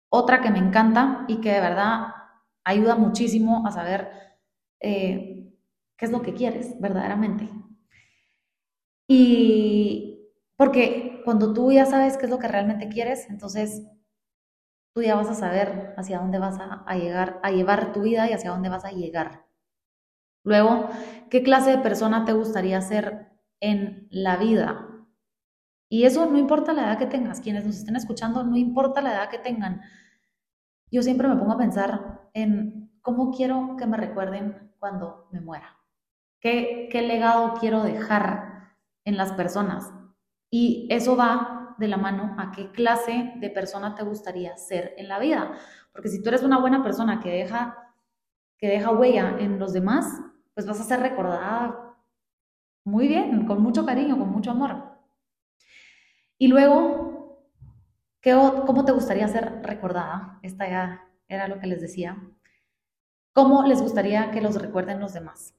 [0.09, 2.07] Otra que me encanta y que de verdad
[2.63, 4.09] ayuda muchísimo a saber
[4.79, 5.53] eh,
[5.97, 7.49] qué es lo que quieres verdaderamente.
[9.07, 13.83] Y porque cuando tú ya sabes qué es lo que realmente quieres, entonces
[14.93, 18.33] tú ya vas a saber hacia dónde vas a, llegar, a llevar tu vida y
[18.33, 19.44] hacia dónde vas a llegar.
[20.45, 20.89] Luego,
[21.29, 24.87] ¿qué clase de persona te gustaría ser en la vida?
[25.89, 29.13] Y eso no importa la edad que tengas, quienes nos estén escuchando, no importa la
[29.13, 29.81] edad que tengan,
[30.91, 35.77] yo siempre me pongo a pensar en cómo quiero que me recuerden cuando me muera.
[36.39, 39.91] ¿Qué, qué legado quiero dejar en las personas?
[40.49, 45.07] Y eso va de la mano a qué clase de persona te gustaría ser en
[45.07, 45.53] la vida.
[45.91, 47.93] Porque si tú eres una buena persona que deja,
[48.57, 50.21] que deja huella en los demás,
[50.55, 51.95] pues vas a ser recordada
[52.83, 54.97] muy bien, con mucho cariño, con mucho amor.
[56.37, 57.15] Y luego
[58.33, 60.39] ¿Cómo te gustaría ser recordada?
[60.41, 62.17] Esta ya era lo que les decía.
[63.33, 65.53] ¿Cómo les gustaría que los recuerden los demás?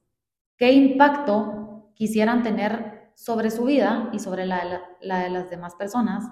[0.56, 6.24] ¿Qué impacto quisieran tener sobre su vida y sobre la, de las demás personas?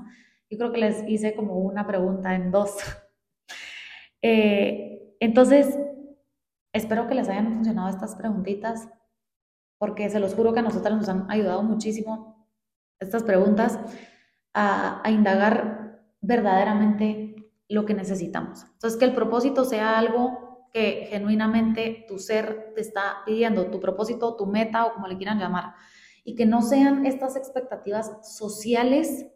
[0.51, 2.77] Yo creo que les hice como una pregunta en dos.
[4.27, 5.79] Eh, entonces,
[6.75, 8.89] espero que les hayan funcionado estas preguntitas,
[9.79, 12.47] porque se los juro que a nosotras nos han ayudado muchísimo
[13.01, 13.79] estas preguntas
[14.53, 18.65] a, a indagar verdaderamente lo que necesitamos.
[18.73, 24.37] Entonces, que el propósito sea algo que genuinamente tu ser te está pidiendo, tu propósito,
[24.37, 25.75] tu meta o como le quieran llamar,
[26.25, 29.27] y que no sean estas expectativas sociales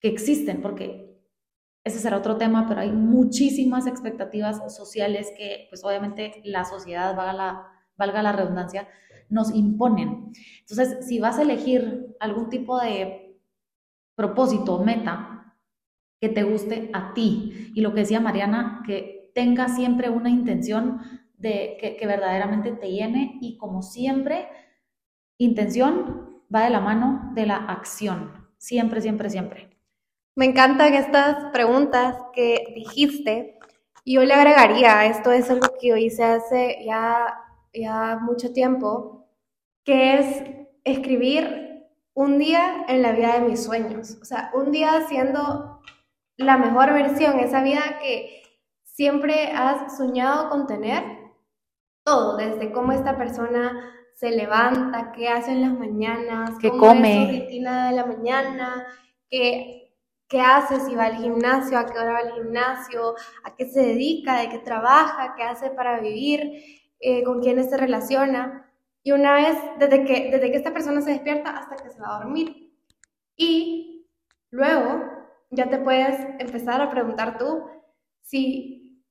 [0.00, 1.07] que existen, porque
[1.88, 7.32] ese será otro tema, pero hay muchísimas expectativas sociales que, pues obviamente, la sociedad, valga
[7.32, 8.88] la, valga la redundancia,
[9.28, 10.32] nos imponen.
[10.60, 13.40] Entonces, si vas a elegir algún tipo de
[14.14, 15.38] propósito, meta,
[16.20, 17.72] que te guste a ti.
[17.74, 21.00] Y lo que decía Mariana, que tenga siempre una intención
[21.36, 24.48] de que, verdaderamente te llene y como siempre,
[25.38, 28.48] intención va de la mano de la acción.
[28.56, 29.77] Siempre, siempre, siempre.
[30.38, 33.58] Me encantan estas preguntas que dijiste.
[34.04, 37.34] Y yo le agregaría, esto es algo que yo hice hace ya,
[37.74, 39.26] ya mucho tiempo,
[39.84, 40.44] que es
[40.84, 45.80] escribir un día en la vida de mis sueños, o sea, un día siendo
[46.36, 48.44] la mejor versión, esa vida que
[48.84, 51.02] siempre has soñado con tener,
[52.04, 57.24] todo, desde cómo esta persona se levanta, qué hace en las mañanas, qué cómo come,
[57.24, 58.86] es su rutina de la mañana,
[59.28, 59.87] qué,
[60.28, 63.14] qué hace, si va al gimnasio, a qué hora va al gimnasio,
[63.44, 66.42] a qué se dedica, de qué trabaja, qué hace para vivir,
[67.00, 68.70] eh, con quiénes se relaciona.
[69.02, 72.16] Y una vez, desde que, desde que esta persona se despierta hasta que se va
[72.16, 72.74] a dormir.
[73.36, 74.06] Y
[74.50, 75.02] luego
[75.50, 77.64] ya te puedes empezar a preguntar tú
[78.20, 79.02] si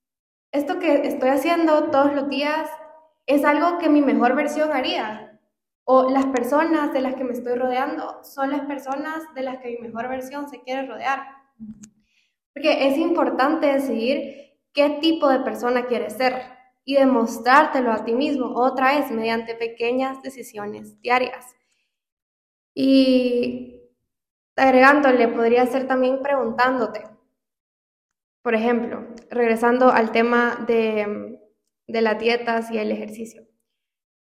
[0.51, 2.69] esto que estoy haciendo todos los días
[3.25, 5.36] es algo que mi mejor versión haría.
[5.89, 9.69] O las personas de las que me estoy rodeando son las personas de las que
[9.69, 11.21] mi mejor versión se quiere rodear.
[12.53, 16.41] Porque es importante decidir qué tipo de persona quieres ser
[16.83, 21.55] y demostrártelo a ti mismo otra vez mediante pequeñas decisiones diarias.
[22.73, 23.81] Y
[24.57, 27.05] agregándole, podría ser también preguntándote,
[28.41, 31.39] por ejemplo, regresando al tema de,
[31.87, 33.47] de las dietas y el ejercicio.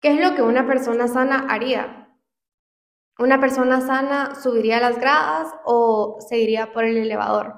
[0.04, 2.10] ¿Qué es lo que una persona sana haría?
[3.20, 7.54] ¿Una persona sana subiría las gradas o seguiría por el elevador?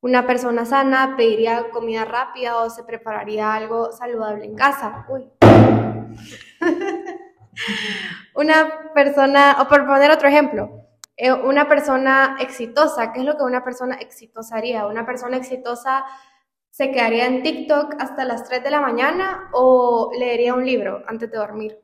[0.00, 5.06] Una persona sana pediría comida rápida o se prepararía algo saludable en casa.
[5.08, 5.30] Uy.
[8.34, 13.44] una persona, o por poner otro ejemplo, eh, una persona exitosa, ¿qué es lo que
[13.44, 14.88] una persona exitosa haría?
[14.88, 16.04] Una persona exitosa
[16.70, 21.30] se quedaría en TikTok hasta las 3 de la mañana o leería un libro antes
[21.30, 21.83] de dormir.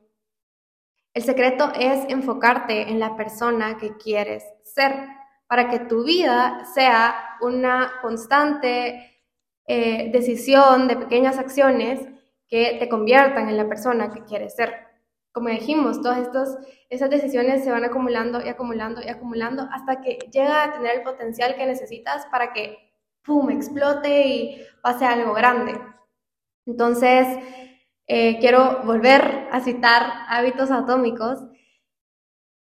[1.13, 4.93] El secreto es enfocarte en la persona que quieres ser
[5.45, 9.19] para que tu vida sea una constante
[9.67, 11.99] eh, decisión de pequeñas acciones
[12.47, 14.73] que te conviertan en la persona que quieres ser.
[15.33, 16.57] Como dijimos, todas estos,
[16.89, 21.03] esas decisiones se van acumulando y acumulando y acumulando hasta que llega a tener el
[21.03, 22.77] potencial que necesitas para que,
[23.21, 25.77] ¡pum!, explote y pase algo grande.
[26.65, 27.27] Entonces,
[28.07, 31.39] eh, quiero volver a citar hábitos atómicos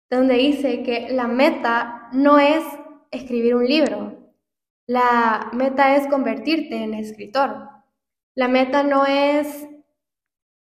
[0.10, 2.64] donde dice que la meta no es
[3.12, 4.20] escribir un libro,
[4.88, 7.70] la meta es convertirte en escritor.
[8.34, 9.68] La meta no es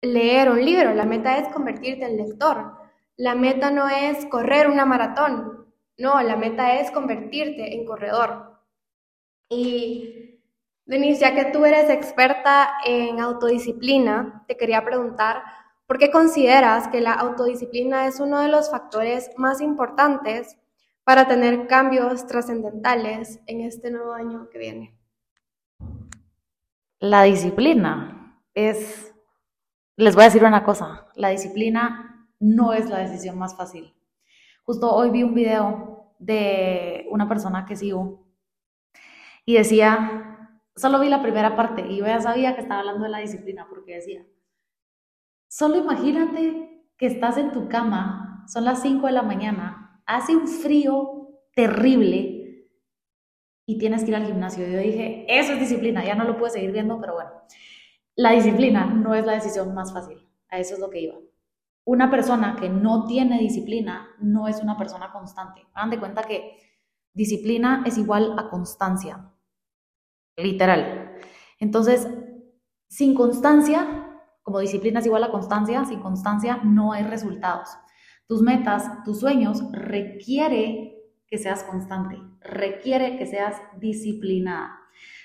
[0.00, 2.78] leer un libro, la meta es convertirte en lector.
[3.16, 5.66] La meta no es correr una maratón,
[5.98, 8.60] no, la meta es convertirte en corredor.
[9.48, 10.40] Y
[10.84, 15.42] Denise, ya que tú eres experta en autodisciplina, te quería preguntar,
[15.92, 20.56] ¿Por qué consideras que la autodisciplina es uno de los factores más importantes
[21.04, 24.98] para tener cambios trascendentales en este nuevo año que viene?
[26.98, 29.14] La disciplina es,
[29.96, 33.94] les voy a decir una cosa, la disciplina no es la decisión más fácil.
[34.64, 38.24] Justo hoy vi un video de una persona que sigo
[39.44, 43.10] y decía, solo vi la primera parte y yo ya sabía que estaba hablando de
[43.10, 44.24] la disciplina porque decía,
[45.52, 50.48] Solo imagínate que estás en tu cama, son las 5 de la mañana, hace un
[50.48, 52.70] frío terrible
[53.66, 54.66] y tienes que ir al gimnasio.
[54.66, 57.32] Yo dije, eso es disciplina, ya no lo puedo seguir viendo, pero bueno,
[58.14, 61.18] la disciplina no es la decisión más fácil, a eso es lo que iba.
[61.84, 65.66] Una persona que no tiene disciplina no es una persona constante.
[65.74, 66.56] Hagan de cuenta que
[67.12, 69.30] disciplina es igual a constancia,
[70.34, 71.18] literal.
[71.58, 72.08] Entonces,
[72.88, 74.01] sin constancia
[74.42, 77.68] como disciplina es igual a constancia, sin constancia no hay resultados.
[78.26, 84.78] Tus metas, tus sueños requiere que seas constante, requiere que seas disciplinada.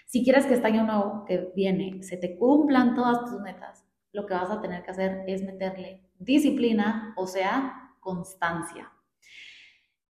[0.05, 4.25] Si quieres que este año nuevo que viene se te cumplan todas tus metas, lo
[4.25, 8.91] que vas a tener que hacer es meterle disciplina, o sea, constancia.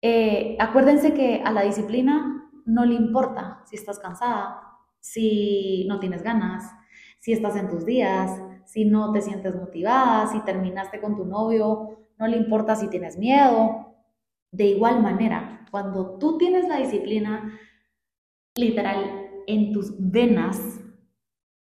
[0.01, 4.61] Eh, acuérdense que a la disciplina no le importa si estás cansada,
[4.99, 6.71] si no tienes ganas,
[7.19, 12.07] si estás en tus días, si no te sientes motivada, si terminaste con tu novio,
[12.17, 13.95] no le importa si tienes miedo.
[14.51, 17.59] De igual manera, cuando tú tienes la disciplina
[18.55, 20.59] literal en tus venas,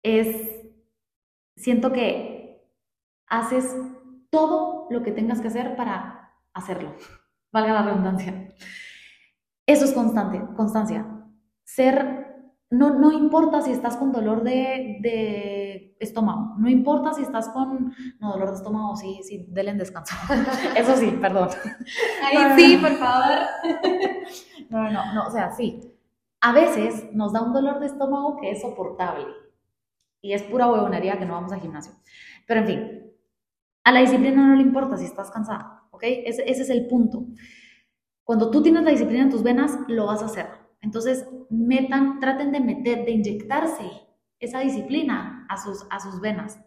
[0.02, 0.62] es,
[1.56, 2.66] siento que
[3.26, 3.76] haces
[4.30, 6.94] todo lo que tengas que hacer para hacerlo.
[7.52, 8.54] Valga la redundancia.
[9.66, 11.06] Eso es constante, constancia.
[11.64, 12.20] Ser
[12.70, 14.98] no, no importa si estás con dolor de,
[16.00, 20.14] estómago, no importa si estás con, no, dolor de estómago, sí, sí, denle en descanso.
[20.76, 21.50] Eso sí, perdón.
[22.24, 23.38] Ahí sí, por favor.
[24.70, 25.80] No, no, no, o sea, sí.
[26.40, 29.26] A veces nos da un dolor de estómago que es soportable
[30.22, 31.92] y es pura huevonería que no vamos al gimnasio.
[32.46, 33.12] Pero en fin,
[33.82, 36.04] a la disciplina no le importa si estás cansada, ¿ok?
[36.04, 37.26] Ese, ese es el punto.
[38.22, 40.46] Cuando tú tienes la disciplina en tus venas, lo vas a hacer.
[40.82, 43.90] Entonces, metan, traten de meter, de inyectarse
[44.40, 46.60] esa disciplina a sus, a sus venas.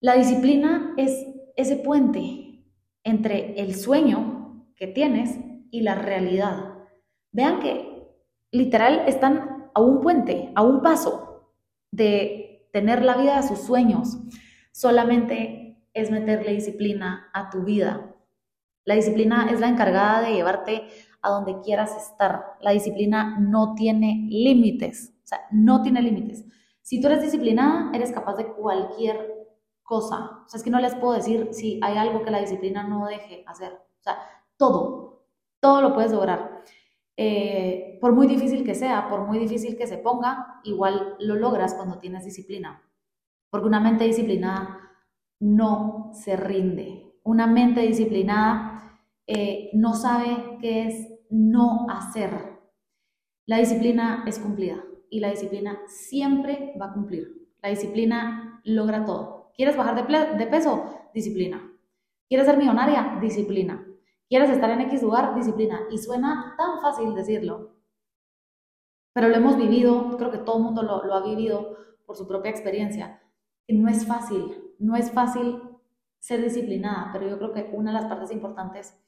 [0.00, 2.64] La disciplina es ese puente
[3.02, 5.38] entre el sueño que tienes
[5.70, 6.74] y la realidad.
[7.32, 8.06] Vean que
[8.52, 11.52] literal están a un puente, a un paso
[11.90, 14.18] de tener la vida de sus sueños.
[14.72, 18.14] Solamente es meterle disciplina a tu vida.
[18.84, 20.88] La disciplina es la encargada de llevarte
[21.22, 22.56] a donde quieras estar.
[22.60, 26.44] La disciplina no tiene límites, o sea, no tiene límites.
[26.86, 29.48] Si tú eres disciplinada, eres capaz de cualquier
[29.82, 30.44] cosa.
[30.46, 33.06] O sea, es que no les puedo decir si hay algo que la disciplina no
[33.06, 33.72] deje hacer.
[33.72, 34.16] O sea,
[34.56, 35.26] todo,
[35.58, 36.62] todo lo puedes lograr.
[37.16, 41.74] Eh, por muy difícil que sea, por muy difícil que se ponga, igual lo logras
[41.74, 42.80] cuando tienes disciplina.
[43.50, 44.78] Porque una mente disciplinada
[45.40, 47.18] no se rinde.
[47.24, 52.60] Una mente disciplinada eh, no sabe qué es no hacer.
[53.44, 57.48] La disciplina es cumplida y la disciplina siempre va a cumplir.
[57.62, 59.52] La disciplina logra todo.
[59.56, 60.84] ¿Quieres bajar de, peso?
[61.14, 61.72] Disciplina.
[62.28, 63.18] ¿Quieres ser millonaria?
[63.20, 63.86] Disciplina.
[64.28, 65.34] ¿Quieres estar en X lugar?
[65.34, 65.80] Disciplina.
[65.90, 67.76] Y suena tan fácil decirlo,
[69.12, 72.28] pero lo hemos vivido, creo que todo el mundo lo, lo ha vivido por su
[72.28, 73.22] propia experiencia.
[73.66, 75.62] No es fácil, no es fácil
[76.18, 79.02] ser disciplinada, pero yo creo que una de las partes importantes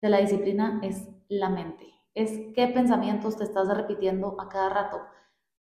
[0.00, 1.86] de la disciplina es la mente.
[2.14, 5.00] Es qué pensamientos te estás repitiendo a cada rato.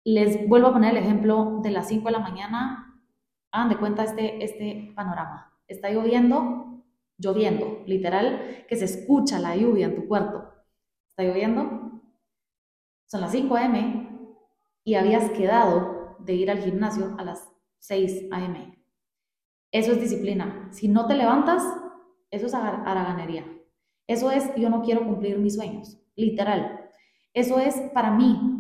[0.07, 2.97] Les vuelvo a poner el ejemplo de las 5 de la mañana.
[3.51, 5.53] Hagan de cuenta este, este panorama.
[5.67, 6.81] Está lloviendo,
[7.17, 10.49] lloviendo, literal, que se escucha la lluvia en tu cuarto.
[11.09, 12.01] Está lloviendo.
[13.07, 14.09] Son las 5 a.m.
[14.85, 18.81] y habías quedado de ir al gimnasio a las 6 a.m.
[19.73, 20.69] Eso es disciplina.
[20.71, 21.63] Si no te levantas,
[22.31, 23.45] eso es haraganería.
[24.07, 26.89] Eso es yo no quiero cumplir mis sueños, literal.
[27.33, 28.56] Eso es para mí.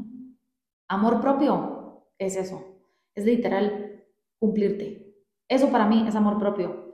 [0.87, 2.77] Amor propio es eso.
[3.15, 4.05] Es literal
[4.39, 5.15] cumplirte.
[5.47, 6.93] Eso para mí es amor propio.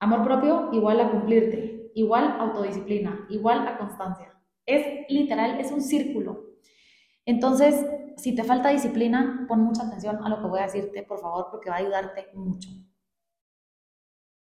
[0.00, 4.34] Amor propio igual a cumplirte, igual autodisciplina, igual a constancia.
[4.66, 6.46] Es literal, es un círculo.
[7.26, 7.86] Entonces,
[8.16, 11.48] si te falta disciplina, pon mucha atención a lo que voy a decirte, por favor,
[11.50, 12.70] porque va a ayudarte mucho.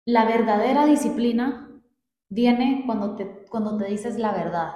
[0.05, 1.81] La verdadera disciplina
[2.29, 4.73] viene cuando te, cuando te dices la verdad,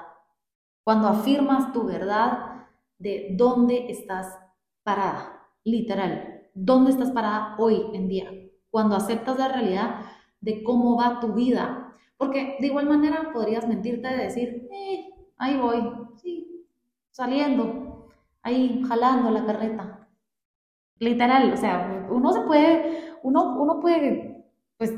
[0.83, 2.46] cuando afirmas tu verdad
[2.99, 4.37] de dónde estás
[4.83, 8.31] parada, literal, dónde estás parada hoy en día,
[8.69, 10.01] cuando aceptas la realidad
[10.41, 11.95] de cómo va tu vida.
[12.17, 15.83] Porque de igual manera podrías mentirte de decir, eh, ahí voy,
[16.15, 16.65] sí,
[17.11, 18.09] saliendo,
[18.41, 20.07] ahí jalando la carreta.
[20.99, 24.45] Literal, o sea, uno se puede, uno, uno puede,
[24.77, 24.93] pues,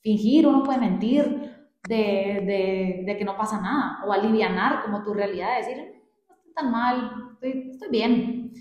[0.00, 1.52] fingir, uno puede mentir,
[1.88, 6.01] de, que no pasa nada, o alivianar como tu realidad, decir, no estoy
[6.54, 8.52] tan mal, estoy, bien.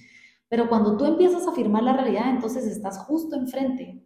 [0.50, 4.04] Pero cuando tú empiezas a afirmar la realidad, entonces estás justo enfrente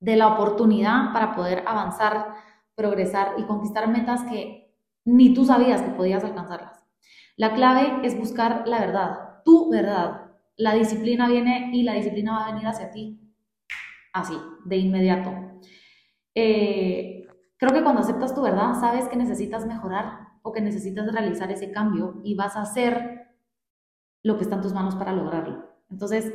[0.00, 2.34] de la oportunidad para poder avanzar,
[2.74, 6.84] progresar y conquistar metas que ni tú sabías que podías alcanzarlas.
[7.36, 10.32] La clave es buscar la verdad, tu verdad.
[10.56, 13.20] La disciplina viene y la disciplina va a venir hacia ti,
[14.12, 14.34] así,
[14.64, 15.32] de inmediato.
[16.34, 17.14] Eh,
[17.64, 21.72] Creo que cuando aceptas tu verdad, sabes que necesitas mejorar o que necesitas realizar ese
[21.72, 23.30] cambio y vas a hacer
[24.22, 25.70] lo que está en tus manos para lograrlo.
[25.90, 26.32] Entonces,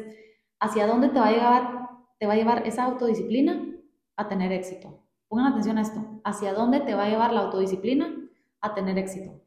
[0.60, 3.68] ¿hacia dónde te va a llevar, te va a llevar esa autodisciplina?
[4.18, 5.06] A tener éxito.
[5.28, 6.22] Pongan atención a esto.
[6.24, 8.08] ¿Hacia dónde te va a llevar la autodisciplina?
[8.62, 9.42] A tener éxito.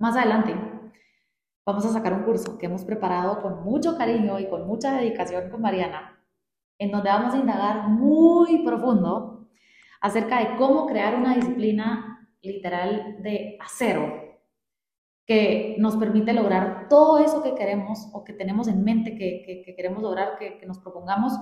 [0.00, 0.56] Más adelante,
[1.64, 5.50] vamos a sacar un curso que hemos preparado con mucho cariño y con mucha dedicación
[5.50, 6.18] con Mariana,
[6.78, 9.46] en donde vamos a indagar muy profundo
[10.00, 12.13] acerca de cómo crear una disciplina
[12.44, 14.24] literal de acero
[15.26, 20.02] que nos permite lograr todo eso que queremos o que tenemos en mente que, queremos
[20.02, 21.32] lograr, que, que, nos propongamos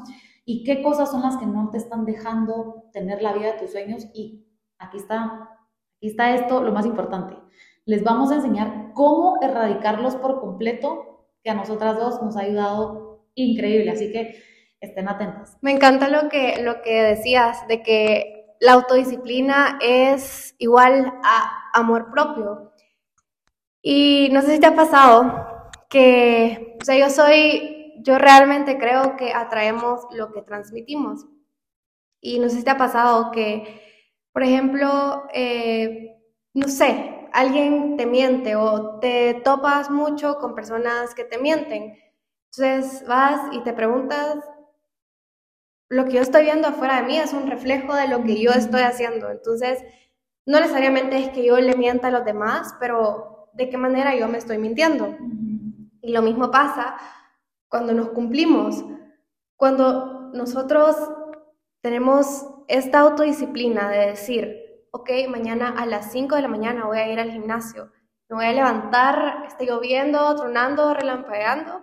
[0.44, 3.72] y qué cosas son las que no te están dejando tener la vida de tus
[3.72, 4.46] sueños y
[4.78, 5.48] aquí está,
[5.96, 7.36] aquí está esto, lo más importante.
[7.84, 13.26] Les vamos a enseñar cómo erradicarlos por completo, que a nosotras dos nos ha ayudado
[13.34, 14.36] increíble, así que
[14.80, 15.58] estén atentas.
[15.60, 22.12] Me encanta lo que, lo que decías, de que la autodisciplina es igual a amor
[22.12, 22.72] propio.
[23.82, 29.16] Y no sé si te ha pasado que, o sea, yo soy, yo realmente creo
[29.16, 31.26] que atraemos lo que transmitimos.
[32.20, 33.82] Y no sé si te ha pasado que,
[34.32, 36.22] por ejemplo, eh,
[36.54, 41.98] no sé, alguien te miente o te topas mucho con personas que te mienten.
[42.52, 44.36] Entonces vas y te preguntas,
[45.92, 48.50] lo que yo estoy viendo afuera de mí es un reflejo de lo que yo
[48.52, 49.28] estoy haciendo.
[49.30, 49.84] Entonces,
[50.46, 54.26] no necesariamente es que yo le mienta a los demás, pero de qué manera yo
[54.26, 55.14] me estoy mintiendo.
[56.00, 56.96] Y lo mismo pasa
[57.68, 58.82] cuando nos cumplimos,
[59.54, 60.96] cuando nosotros
[61.82, 67.12] tenemos esta autodisciplina de decir, ok, mañana a las 5 de la mañana voy a
[67.12, 67.92] ir al gimnasio,
[68.30, 71.82] me voy a levantar, esté lloviendo, tronando, relampagueando,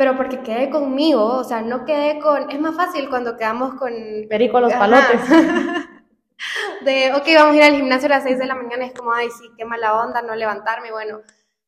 [0.00, 3.92] pero porque quedé conmigo, o sea, no quedé con, es más fácil cuando quedamos con...
[4.30, 5.20] Perico los palotes.
[6.86, 9.12] de, ok, vamos a ir al gimnasio a las 6 de la mañana, es como,
[9.12, 11.20] ay, sí, qué mala onda no levantarme, bueno,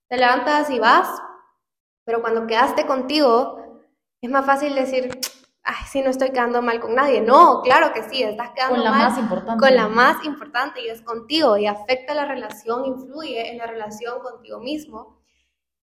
[0.09, 1.11] te levantas y vas,
[2.05, 3.83] pero cuando quedaste contigo,
[4.22, 5.11] es más fácil decir,
[5.62, 7.20] ay, sí, no estoy quedando mal con nadie.
[7.20, 9.61] No, claro que sí, estás quedando con la mal más importante.
[9.61, 14.20] con la más importante y es contigo y afecta la relación, influye en la relación
[14.20, 15.20] contigo mismo.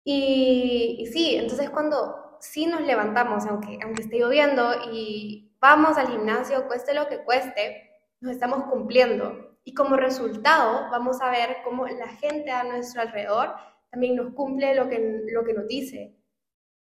[0.03, 6.07] Y, y sí, entonces cuando sí nos levantamos, aunque, aunque esté lloviendo, y vamos al
[6.07, 9.57] gimnasio, cueste lo que cueste, nos estamos cumpliendo.
[9.63, 13.55] Y como resultado, vamos a ver cómo la gente a nuestro alrededor
[13.89, 16.15] también nos cumple lo que, lo que nos dice.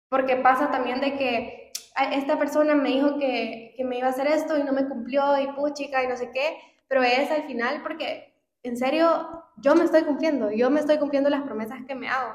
[0.08, 1.72] Porque pasa también de que
[2.12, 5.38] esta persona me dijo que, que me iba a hacer esto y no me cumplió,
[5.38, 9.84] y puchica, y no sé qué, pero es al final porque, en serio, yo me
[9.84, 12.34] estoy cumpliendo, yo me estoy cumpliendo las promesas que me hago.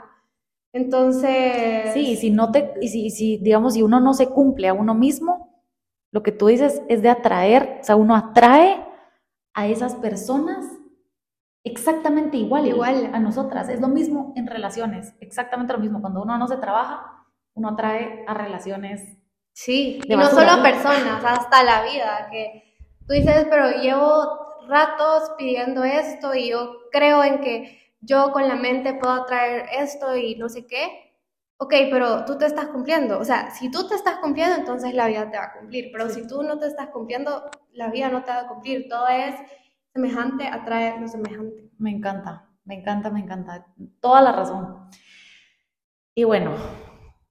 [0.74, 1.94] Entonces...
[1.94, 4.94] Sí, si no te, y si, si, digamos, si uno no se cumple a uno
[4.94, 5.64] mismo,
[6.12, 8.86] lo que tú dices es de atraer, o sea, uno atrae
[9.54, 10.66] a esas personas
[11.64, 13.70] exactamente igual, igual a nosotras.
[13.70, 16.02] Es lo mismo en relaciones, exactamente lo mismo.
[16.02, 19.18] Cuando uno no se trabaja, uno atrae a relaciones.
[19.52, 25.32] Sí, y no solo a personas, hasta la vida, que tú dices, pero llevo ratos
[25.38, 30.36] pidiendo esto y yo creo en que yo con la mente puedo atraer esto y
[30.36, 31.10] no sé qué.
[31.58, 33.20] Ok, pero tú te estás cumpliendo.
[33.20, 35.90] O sea, si tú te estás cumpliendo, entonces la vida te va a cumplir.
[35.92, 38.88] Pero si tú no te estás cumpliendo, la vida no te va a cumplir.
[38.88, 39.36] Todo es
[39.94, 41.70] semejante, atrae lo semejante.
[41.78, 43.66] Me encanta, me encanta, me encanta.
[44.00, 44.90] Toda la razón.
[46.16, 46.56] Y bueno,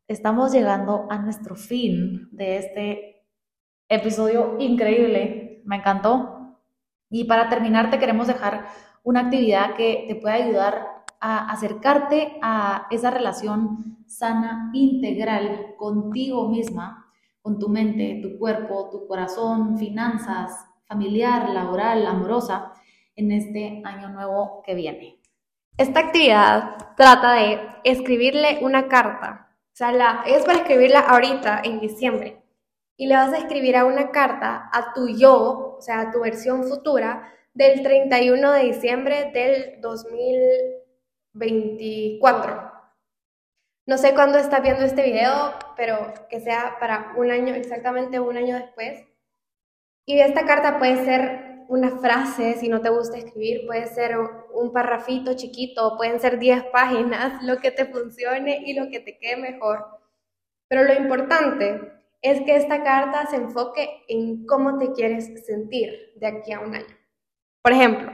[0.06, 3.26] estamos llegando a nuestro fin de este
[3.88, 5.62] episodio increíble.
[5.64, 6.58] Me encantó.
[7.10, 8.68] Y para terminar, te queremos dejar
[9.04, 17.06] una actividad que te pueda ayudar a acercarte a esa relación sana, integral contigo misma,
[17.42, 22.72] con tu mente, tu cuerpo, tu corazón, finanzas, familiar, laboral, amorosa,
[23.16, 25.20] en este año nuevo que viene.
[25.76, 29.48] Esta actividad trata de escribirle una carta.
[29.72, 32.42] O sea, es para escribirla ahorita, en diciembre.
[32.96, 36.20] Y le vas a escribir a una carta a tu yo, o sea, a tu
[36.20, 42.72] versión futura, del 31 de diciembre del 2024.
[43.86, 48.36] No sé cuándo estás viendo este video, pero que sea para un año, exactamente un
[48.36, 49.04] año después.
[50.06, 54.16] Y esta carta puede ser una frase, si no te gusta escribir, puede ser
[54.54, 59.18] un parrafito chiquito, pueden ser 10 páginas, lo que te funcione y lo que te
[59.18, 59.84] quede mejor.
[60.68, 61.80] Pero lo importante
[62.22, 66.76] es que esta carta se enfoque en cómo te quieres sentir de aquí a un
[66.76, 66.97] año.
[67.62, 68.12] Por ejemplo,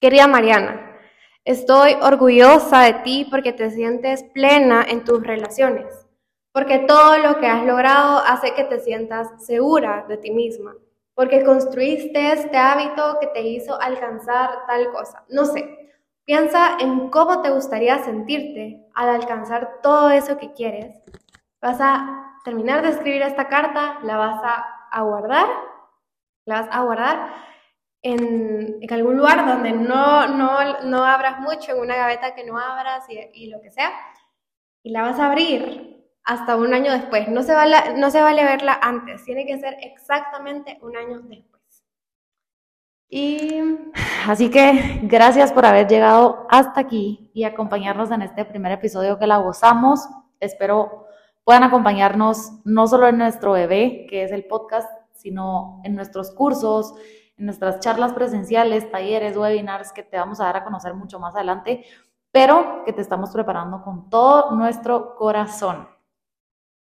[0.00, 0.98] querida Mariana,
[1.44, 6.06] estoy orgullosa de ti porque te sientes plena en tus relaciones,
[6.52, 10.74] porque todo lo que has logrado hace que te sientas segura de ti misma,
[11.14, 15.24] porque construiste este hábito que te hizo alcanzar tal cosa.
[15.30, 15.94] No sé,
[16.26, 21.00] piensa en cómo te gustaría sentirte al alcanzar todo eso que quieres.
[21.62, 24.42] Vas a terminar de escribir esta carta, la vas
[24.92, 25.48] a, guardar,
[26.44, 27.46] la vas a guardar
[28.06, 33.04] en, algún lugar donde no, no, no, abras mucho, en una gaveta que no abras
[33.34, 33.90] y, lo que sea,
[34.82, 37.28] y la vas a abrir hasta un año después.
[37.28, 41.62] No se, vale, no se vale verla antes, tiene que ser exactamente un año después.
[43.08, 43.60] Y
[44.26, 49.26] así que gracias por haber llegado hasta aquí y acompañarnos en este primer episodio que
[49.26, 50.08] la gozamos.
[50.38, 51.06] Espero
[51.44, 56.94] puedan acompañarnos no solo en nuestro bebé, que es el podcast, sino en nuestros cursos,
[57.38, 61.34] en nuestras charlas presenciales, talleres, webinars que te vamos a dar a conocer mucho más
[61.34, 61.84] adelante,
[62.30, 65.88] pero que te estamos preparando con todo nuestro corazón.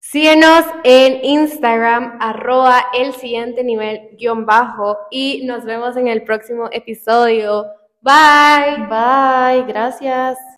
[0.00, 6.68] Síguenos en Instagram, arroba el siguiente nivel guion bajo y nos vemos en el próximo
[6.70, 7.64] episodio.
[8.02, 8.86] Bye.
[8.86, 10.36] Bye, gracias.